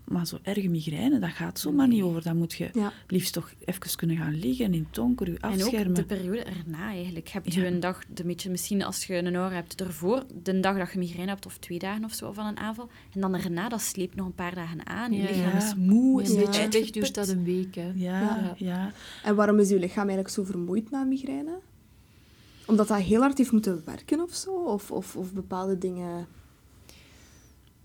[0.09, 2.23] maar zo erge migraine, dat gaat zomaar niet over.
[2.23, 2.93] Dan moet je ja.
[3.07, 5.79] liefst toch even kunnen gaan liggen in het donker, je afschermen.
[5.79, 7.27] En ook de periode erna eigenlijk.
[7.27, 10.77] Heb je een dag, de beetje, misschien als je een oor hebt ervoor, de dag
[10.77, 12.89] dat je migraine hebt, of twee dagen of zo van een aanval.
[13.13, 15.13] En dan erna, dat sleept nog een paar dagen aan.
[15.13, 16.23] Je lichaam is moe.
[16.23, 17.75] Een beetje weg duurt dat een week.
[17.75, 17.91] Hè.
[17.95, 18.91] Ja, ja.
[19.23, 21.59] En waarom is je lichaam eigenlijk zo vermoeid na migraine?
[22.65, 24.51] Omdat dat heel hard heeft moeten werken of zo?
[24.51, 26.27] Of, of, of bepaalde dingen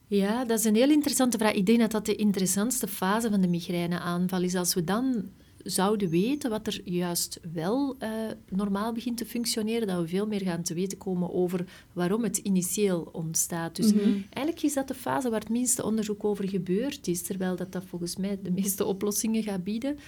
[0.06, 1.52] ja, dat is een heel interessante vraag.
[1.52, 4.54] Ik denk dat dat de interessantste fase van de migraineaanval is.
[4.54, 5.28] Als we dan
[5.64, 8.08] zouden weten wat er juist wel uh,
[8.48, 12.36] normaal begint te functioneren, dat we veel meer gaan te weten komen over waarom het
[12.36, 13.76] initieel ontstaat.
[13.76, 14.08] Dus mhm.
[14.30, 17.84] eigenlijk is dat de fase waar het minste onderzoek over gebeurd is, terwijl dat, dat
[17.86, 19.98] volgens mij de meeste oplossingen gaat bieden.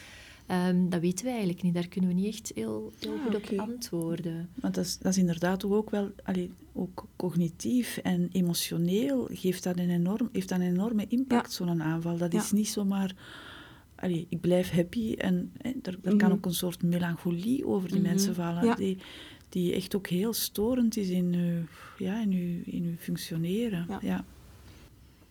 [0.51, 1.75] Um, dat weten we eigenlijk niet.
[1.75, 4.49] Daar kunnen we niet echt heel, heel ah, goed op antwoorden.
[4.55, 9.79] Want dat is, dat is inderdaad ook wel, allee, ook cognitief en emotioneel geeft dat
[9.79, 12.17] een enorm, heeft dat een enorme impact, zo'n aanval.
[12.17, 13.15] Dat is niet zomaar,
[13.95, 16.33] allee, ik blijf happy en hè, er, er kan mhm.
[16.33, 18.09] ook een soort melancholie over die mhm.
[18.09, 18.77] mensen vallen.
[18.77, 18.99] Die,
[19.49, 21.65] die echt ook heel storend is in uw,
[22.07, 23.87] ja, in uw, in uw functioneren.
[24.01, 24.25] Ja.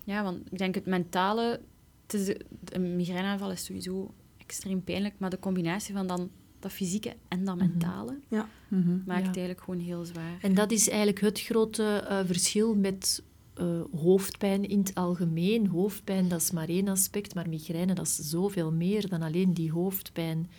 [0.04, 0.24] Ja.
[0.24, 1.60] want ik denk het mentale...
[2.08, 2.36] Het is,
[2.66, 4.14] een migraineaanval is sowieso
[4.46, 6.30] extreem pijnlijk, maar de combinatie van dan
[6.60, 7.68] dat fysieke en dat Mhm.
[7.68, 8.50] mentale, Ja.
[8.68, 8.90] Mhm.
[9.06, 9.28] maakt Ja.
[9.28, 10.38] het eigenlijk gewoon heel zwaar.
[10.42, 13.24] En dat is eigenlijk het grote eh, verschil met
[13.56, 13.66] eh,
[14.02, 15.68] hoofdpijn in het algemeen.
[15.68, 19.72] Hoofdpijn, dat is maar één aspect, maar migraine, dat is zoveel meer dan alleen die
[19.72, 20.50] hoofdpijn.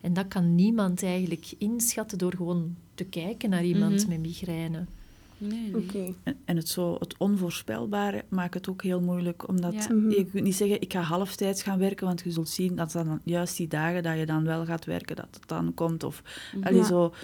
[0.00, 4.08] En dat kan niemand eigenlijk inschatten door gewoon te kijken naar iemand Mhm.
[4.08, 4.84] met migraine.
[5.38, 6.14] Nee.
[6.22, 9.92] En, en het, zo, het onvoorspelbare maakt het ook heel moeilijk, omdat Ja.
[9.94, 10.10] Mhm.
[10.10, 13.20] je kunt niet zeggen, ik ga halftijds gaan werken, want je zult zien dat dan
[13.24, 16.04] juist die dagen dat je dan wel gaat werken, dat het dan komt.
[16.04, 16.22] Of,
[16.54, 16.66] Mhm.
[16.66, 17.14] allee, zo,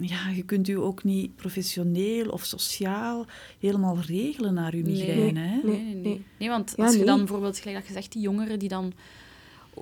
[0.00, 3.26] ja, je kunt je ook niet professioneel of sociaal
[3.58, 4.92] helemaal regelen naar je Nee.
[4.92, 5.40] migraine.
[5.40, 5.56] Hè?
[5.56, 6.02] Nee, nee, nee.
[6.02, 6.24] Nee.
[6.38, 7.06] Nee, want Ja, als je nee.
[7.06, 8.92] dan bijvoorbeeld, gelijk dat je zegt, die jongeren die dan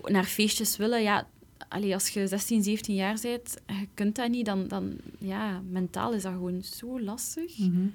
[0.04, 1.26] naar feestjes willen, ja,
[1.68, 5.62] allee, als je 16, 17 jaar bent en je kunt dat niet, dan, dan ja,
[5.70, 7.58] mentaal is dat gewoon zo lastig.
[7.58, 7.86] Mhm.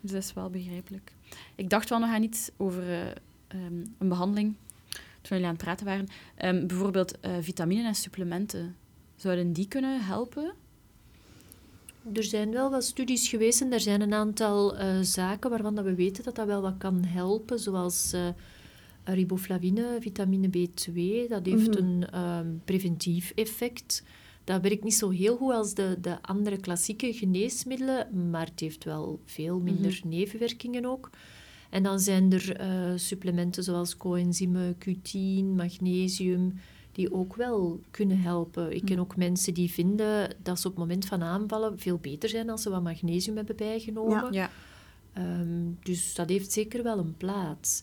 [0.00, 1.12] Dus dat is wel begrijpelijk.
[1.54, 3.08] Ik dacht wel nog aan iets over eh,
[3.48, 4.54] ehm, een behandeling,
[4.90, 6.08] toen jullie aan het praten waren.
[6.34, 8.76] Ehm, bijvoorbeeld eh, vitamine en supplementen.
[9.16, 10.54] Zouden die kunnen helpen?
[12.12, 15.84] Er zijn wel wat studies geweest en er zijn een aantal eh, zaken waarvan dat
[15.84, 18.28] we weten dat dat wel wat kan helpen, zoals eh,
[19.04, 21.28] riboflavine, vitamine B2.
[21.28, 21.84] Dat heeft Mhm.
[21.84, 24.02] een ehm, preventief effect.
[24.44, 28.84] Dat werkt niet zo heel goed als de, de andere klassieke geneesmiddelen, maar het heeft
[28.84, 31.10] wel veel minder nevenwerkingen ook.
[31.70, 36.52] En dan zijn er eh, supplementen zoals coenzyme Q10, magnesium,
[36.92, 38.74] die ook wel kunnen helpen.
[38.74, 42.28] Ik ken ook mensen die vinden dat ze op het moment van aanvallen veel beter
[42.28, 44.32] zijn als ze wat magnesium hebben bijgenomen.
[44.32, 44.50] Ja.
[45.12, 47.82] Ehm, dus dat heeft zeker wel een plaats.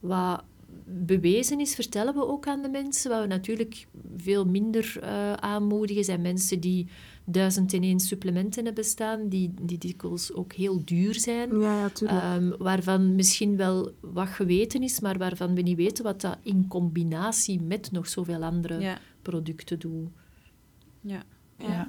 [0.00, 0.42] Wat
[0.84, 3.10] bewezen is, vertellen we ook aan de mensen.
[3.10, 6.88] Wat we natuurlijk veel minder eh, aanmoedigen, zijn mensen die
[7.24, 11.60] duizend en één supplementen hebben staan, die, die dikwijls ook heel duur zijn.
[11.60, 12.34] Ja, ja.
[12.34, 16.68] Ehm, waarvan misschien wel wat geweten is, maar waarvan we niet weten wat dat in
[16.68, 18.98] combinatie met nog zoveel andere Ja.
[19.22, 20.08] producten doet.
[21.00, 21.22] ja.
[21.58, 21.88] Ja.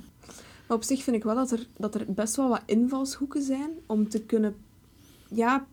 [0.67, 3.69] Maar op zich vind ik wel dat er, dat er best wel wat invalshoeken zijn
[3.85, 4.55] om te kunnen
[5.29, 5.67] ja,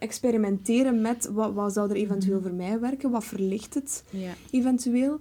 [0.00, 4.32] experimenteren met wat, wat zou er eventueel voor mij werken, wat verlicht het ja.
[4.50, 5.18] eventueel.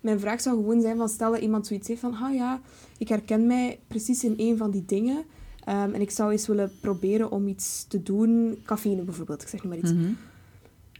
[0.00, 2.60] Mijn vraag zou gewoon zijn van stel dat iemand zoiets heeft van ah ja,
[2.98, 5.24] ik herken mij precies in een van die dingen
[5.64, 9.62] ehm, en ik zou eens willen proberen om iets te doen, cafeïne bijvoorbeeld, ik zeg
[9.62, 9.92] nu maar iets.
[9.92, 10.12] Mhm.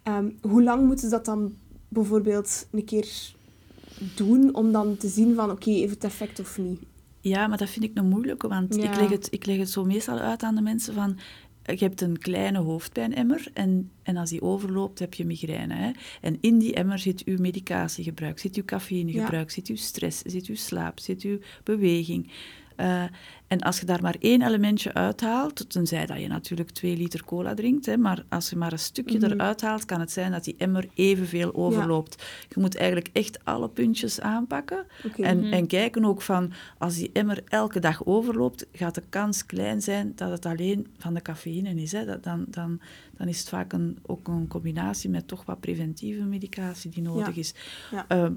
[0.03, 1.55] Ehm, hoe lang moeten ze dat dan
[1.89, 3.35] bijvoorbeeld een keer
[4.14, 6.81] doen om dan te zien van oké, heeft het effect of niet?
[7.20, 8.91] Ja, maar dat vind ik een moeilijke, want Ja.
[8.91, 11.16] ik, leg het, ik leg het zo meestal uit aan de mensen van...
[11.67, 15.75] Je hebt een kleine hoofdpijnemmer en, en als die overloopt heb je migraine.
[15.75, 15.91] Hè?
[16.21, 20.55] En in die emmer zit uw medicatiegebruik, zit uw cafeïnegebruik, zit uw stress, zit uw
[20.55, 22.31] slaap, zit uw beweging.
[22.77, 23.03] Eh,
[23.47, 27.55] en als je daar maar één elementje uithaalt, tenzij dat je natuurlijk twee liter cola
[27.55, 29.31] drinkt, hè, maar als je maar een stukje Mhm.
[29.33, 32.24] eruit haalt, kan het zijn dat die emmer evenveel overloopt.
[32.49, 34.87] Je moet eigenlijk echt alle puntjes aanpakken.
[35.16, 35.53] En, Mhm.
[35.53, 40.12] en kijken ook van, als die emmer elke dag overloopt, gaat de kans klein zijn
[40.14, 41.93] dat het alleen van de cafeïne is.
[41.93, 42.05] Hè.
[42.05, 42.81] Dat, dan, dan,
[43.16, 47.35] dan is het vaak een, ook een combinatie met toch wat preventieve medicatie die nodig
[47.35, 47.41] Ja.
[47.41, 47.55] is.
[47.91, 48.05] Ja.
[48.09, 48.33] Ehm,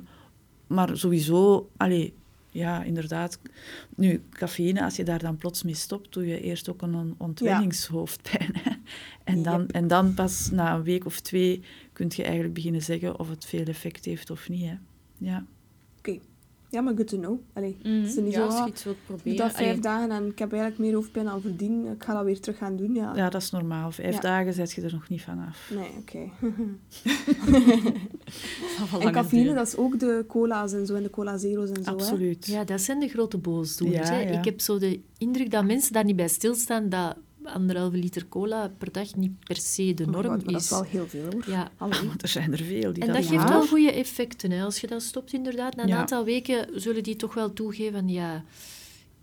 [0.67, 2.13] maar sowieso, allee,
[2.49, 3.39] ja, inderdaad.
[3.95, 7.15] Nu, cafeïne, als je daar dan plots mee stopt, doe je eerst ook een on-
[7.17, 8.53] ontwenningshoofdpijn.
[9.23, 9.71] En, dan, Yep.
[9.71, 11.61] en dan pas na een week of twee
[11.93, 14.65] kun je eigenlijk beginnen zeggen of het veel effect heeft of niet.
[14.65, 14.73] Hè.
[15.17, 15.45] Ja.
[16.71, 17.39] Ja, maar good to know.
[17.53, 17.93] Allee, Mhm.
[17.95, 19.37] het is niet ja, zo, als je iets wilt ik doe proberen.
[19.47, 21.85] dat vijf Allee, dagen en ik heb eigenlijk meer hoofdpijn dan verdien.
[21.85, 23.15] Ik ga dat weer terug gaan doen, ja.
[23.15, 23.91] ja, dat is normaal.
[23.91, 24.19] Vijf Ja.
[24.21, 25.71] dagen zet je er nog niet van af.
[25.75, 26.29] Nee, oké.
[28.91, 31.75] wel en cafeïne, dat is ook de cola's en zo, en de cola zero's en
[31.83, 31.91] zo, hè?
[31.91, 32.45] Absoluut.
[32.45, 34.07] Ja, dat zijn de grote boosdoeners.
[34.07, 34.19] Ja, hè.
[34.21, 34.37] ja.
[34.37, 37.15] Ik heb zo de indruk dat mensen daar niet bij stilstaan dat
[37.53, 40.69] anderhalve liter cola per dag niet per se de norm maar dat is is.
[40.69, 41.43] wel heel veel, hoor.
[41.49, 41.71] Ja.
[41.77, 42.07] Allee.
[42.07, 44.51] Want er zijn er veel die En dat dat niet geeft wel goede effecten.
[44.51, 44.63] Hè.
[44.63, 45.97] Als je dat stopt, inderdaad, na een Ja.
[45.97, 48.43] aantal weken zullen die toch wel toegeven van ja,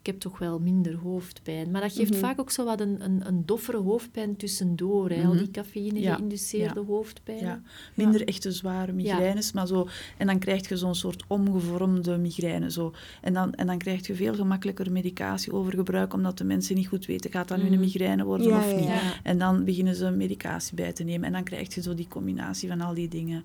[0.06, 1.70] ik heb toch wel minder hoofdpijn.
[1.70, 2.20] Maar dat geeft Mhm.
[2.20, 5.10] vaak ook zo wat een, een, een doffere hoofdpijn tussendoor.
[5.10, 5.22] Hè.
[5.24, 5.38] Al Mhm.
[5.38, 6.14] die cafeïne Ja.
[6.14, 7.38] geïnduceerde hoofdpijn.
[7.38, 7.60] Ja,
[7.94, 9.88] minder echte zware migraines, maar zo...
[10.16, 12.70] En dan krijg je zo'n soort omgevormde migraine.
[12.70, 12.92] Zo.
[13.22, 17.06] En, dan, en dan krijg je veel gemakkelijker medicatie overgebruik, omdat de mensen niet goed
[17.06, 17.80] weten, gaat dat nu een Mhm.
[17.80, 18.84] migraine worden Ja, of niet?
[18.84, 19.00] ja.
[19.22, 21.26] En dan beginnen ze medicatie bij te nemen.
[21.26, 23.44] En dan krijg je zo die combinatie van al die dingen.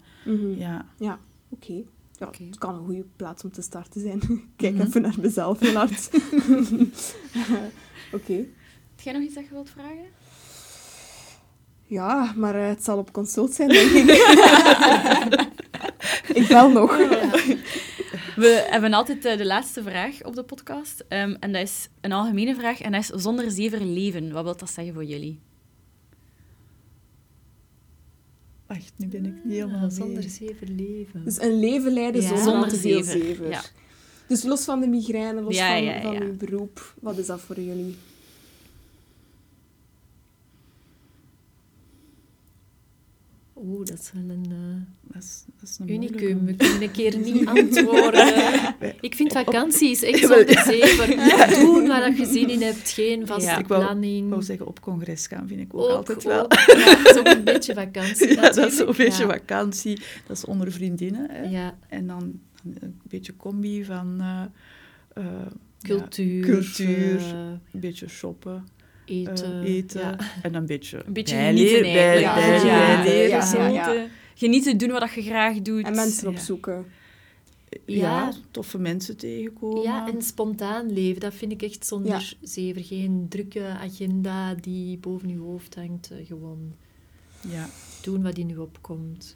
[0.57, 0.85] Ja.
[0.99, 1.73] Ja, oké.
[2.21, 2.43] Ja, Oké.
[2.43, 4.19] Het kan een goede plaats om te starten zijn.
[4.55, 4.81] Kijk Mhm.
[4.87, 6.09] even naar mezelf heel hard.
[8.17, 8.33] oké.
[8.89, 10.05] Heb jij nog iets dat je wilt vragen?
[11.85, 14.09] Ja, maar eh, het zal op consult zijn, denk ik.
[16.41, 16.97] ik bel nog.
[18.35, 21.03] We hebben altijd eh, de laatste vraag op de podcast.
[21.07, 22.81] Ehm, en dat is een algemene vraag.
[22.81, 24.31] En dat is zonder zever leven.
[24.31, 25.39] Wat wil dat zeggen voor jullie?
[28.73, 29.91] Wacht, nu ben ik niet helemaal Ja, mee.
[29.91, 31.23] zonder zeven leven.
[31.23, 32.27] Dus een leven leiden Ja.
[32.27, 33.61] zonder, Zonder te veel zever, ja.
[34.27, 37.41] Dus los van de migraine, los Ja, van, ja, van uw beroep, wat is dat
[37.41, 37.95] voor jullie?
[43.63, 46.45] Oeh, dat is wel een eh, Dat is, dat is een unicum.
[46.45, 48.33] We kunnen een keer niet antwoorden.
[49.01, 51.07] Ik vind vakantie is echt zo'n zever.
[51.59, 54.23] Doen waar dat je zin in hebt, geen vaste Ja, ik wou- planning.
[54.23, 56.43] Ik wou zeggen, op congres gaan vind ik ook, Ook, altijd wel.
[56.43, 56.53] ook.
[56.53, 59.29] Ja, dat is ook een beetje vakantie Ja, dat is zo'n beetje Ja.
[59.29, 59.99] vakantie.
[60.27, 61.27] Dat is onder vriendinnen.
[61.31, 61.41] Hè?
[61.43, 62.39] Ja, En dan
[62.79, 64.43] een beetje combi van eh,
[65.13, 65.25] eh,
[65.81, 66.45] cultuur.
[66.47, 67.21] ja, cultuur,
[67.73, 68.67] een beetje shoppen,
[69.05, 69.61] eh, eten.
[69.63, 70.17] eten ja.
[70.41, 73.27] en een beetje, Een beetje genieten Ja, ja, ja, genieten,
[73.73, 74.07] ja, ja.
[74.35, 75.85] Genieten, doen wat je graag doet.
[75.85, 76.37] En mensen Ja.
[76.37, 76.85] opzoeken.
[77.85, 78.31] Ja, Ja.
[78.51, 79.81] toffe mensen tegenkomen.
[79.81, 82.21] Ja, en spontaan leven, dat vind ik echt zonder Ja.
[82.41, 82.83] zever.
[82.83, 86.11] Geen drukke agenda die boven je hoofd hangt.
[86.11, 86.73] eh, Gewoon
[87.49, 87.69] Ja.
[88.01, 89.35] doen wat in je opkomt.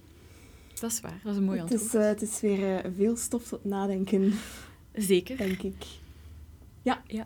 [0.80, 1.94] Dat is waar, dat is een mooi Het antwoord.
[1.94, 4.34] is, eh, het is weer eh, veel stof tot nadenken,
[4.94, 5.38] Zeker.
[5.38, 5.76] denk ik.
[6.84, 7.26] Het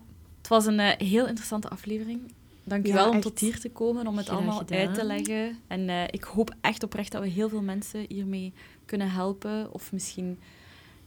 [0.50, 2.22] was een eh, heel interessante aflevering.
[2.64, 4.88] Dank Ja, wel om tot hier te komen, om het allemaal gedaan.
[4.88, 5.58] uit te leggen.
[5.68, 8.54] En eh, ik hoop echt oprecht dat we heel veel mensen hiermee
[8.86, 9.74] kunnen helpen.
[9.74, 10.40] Of misschien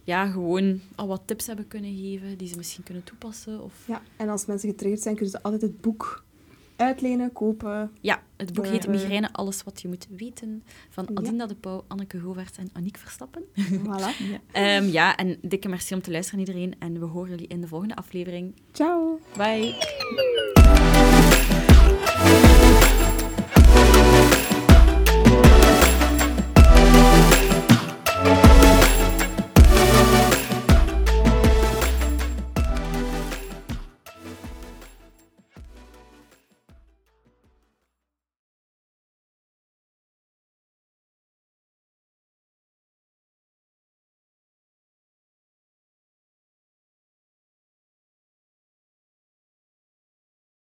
[0.04, 3.62] ja, gewoon al wat tips hebben kunnen geven die ze misschien kunnen toepassen.
[3.62, 3.74] Of...
[3.86, 6.24] Ja, en als mensen getriggerd zijn, kunnen ze altijd het boek
[6.82, 7.90] uitlenen, kopen.
[8.00, 10.62] Ja, het boek heet Eh, Migraine, alles wat je moet weten.
[10.88, 11.14] Van Ja.
[11.14, 13.42] Adinda de Pauw, Anneke Govaerts en Aniek Verstappen.
[13.70, 14.10] Voilà.
[14.32, 14.38] Ja.
[14.52, 16.74] Ehm, ja, en dikke merci om te luisteren iedereen.
[16.78, 18.54] En we horen jullie in de volgende aflevering.
[18.72, 19.20] Ciao!
[19.36, 20.50] Bye!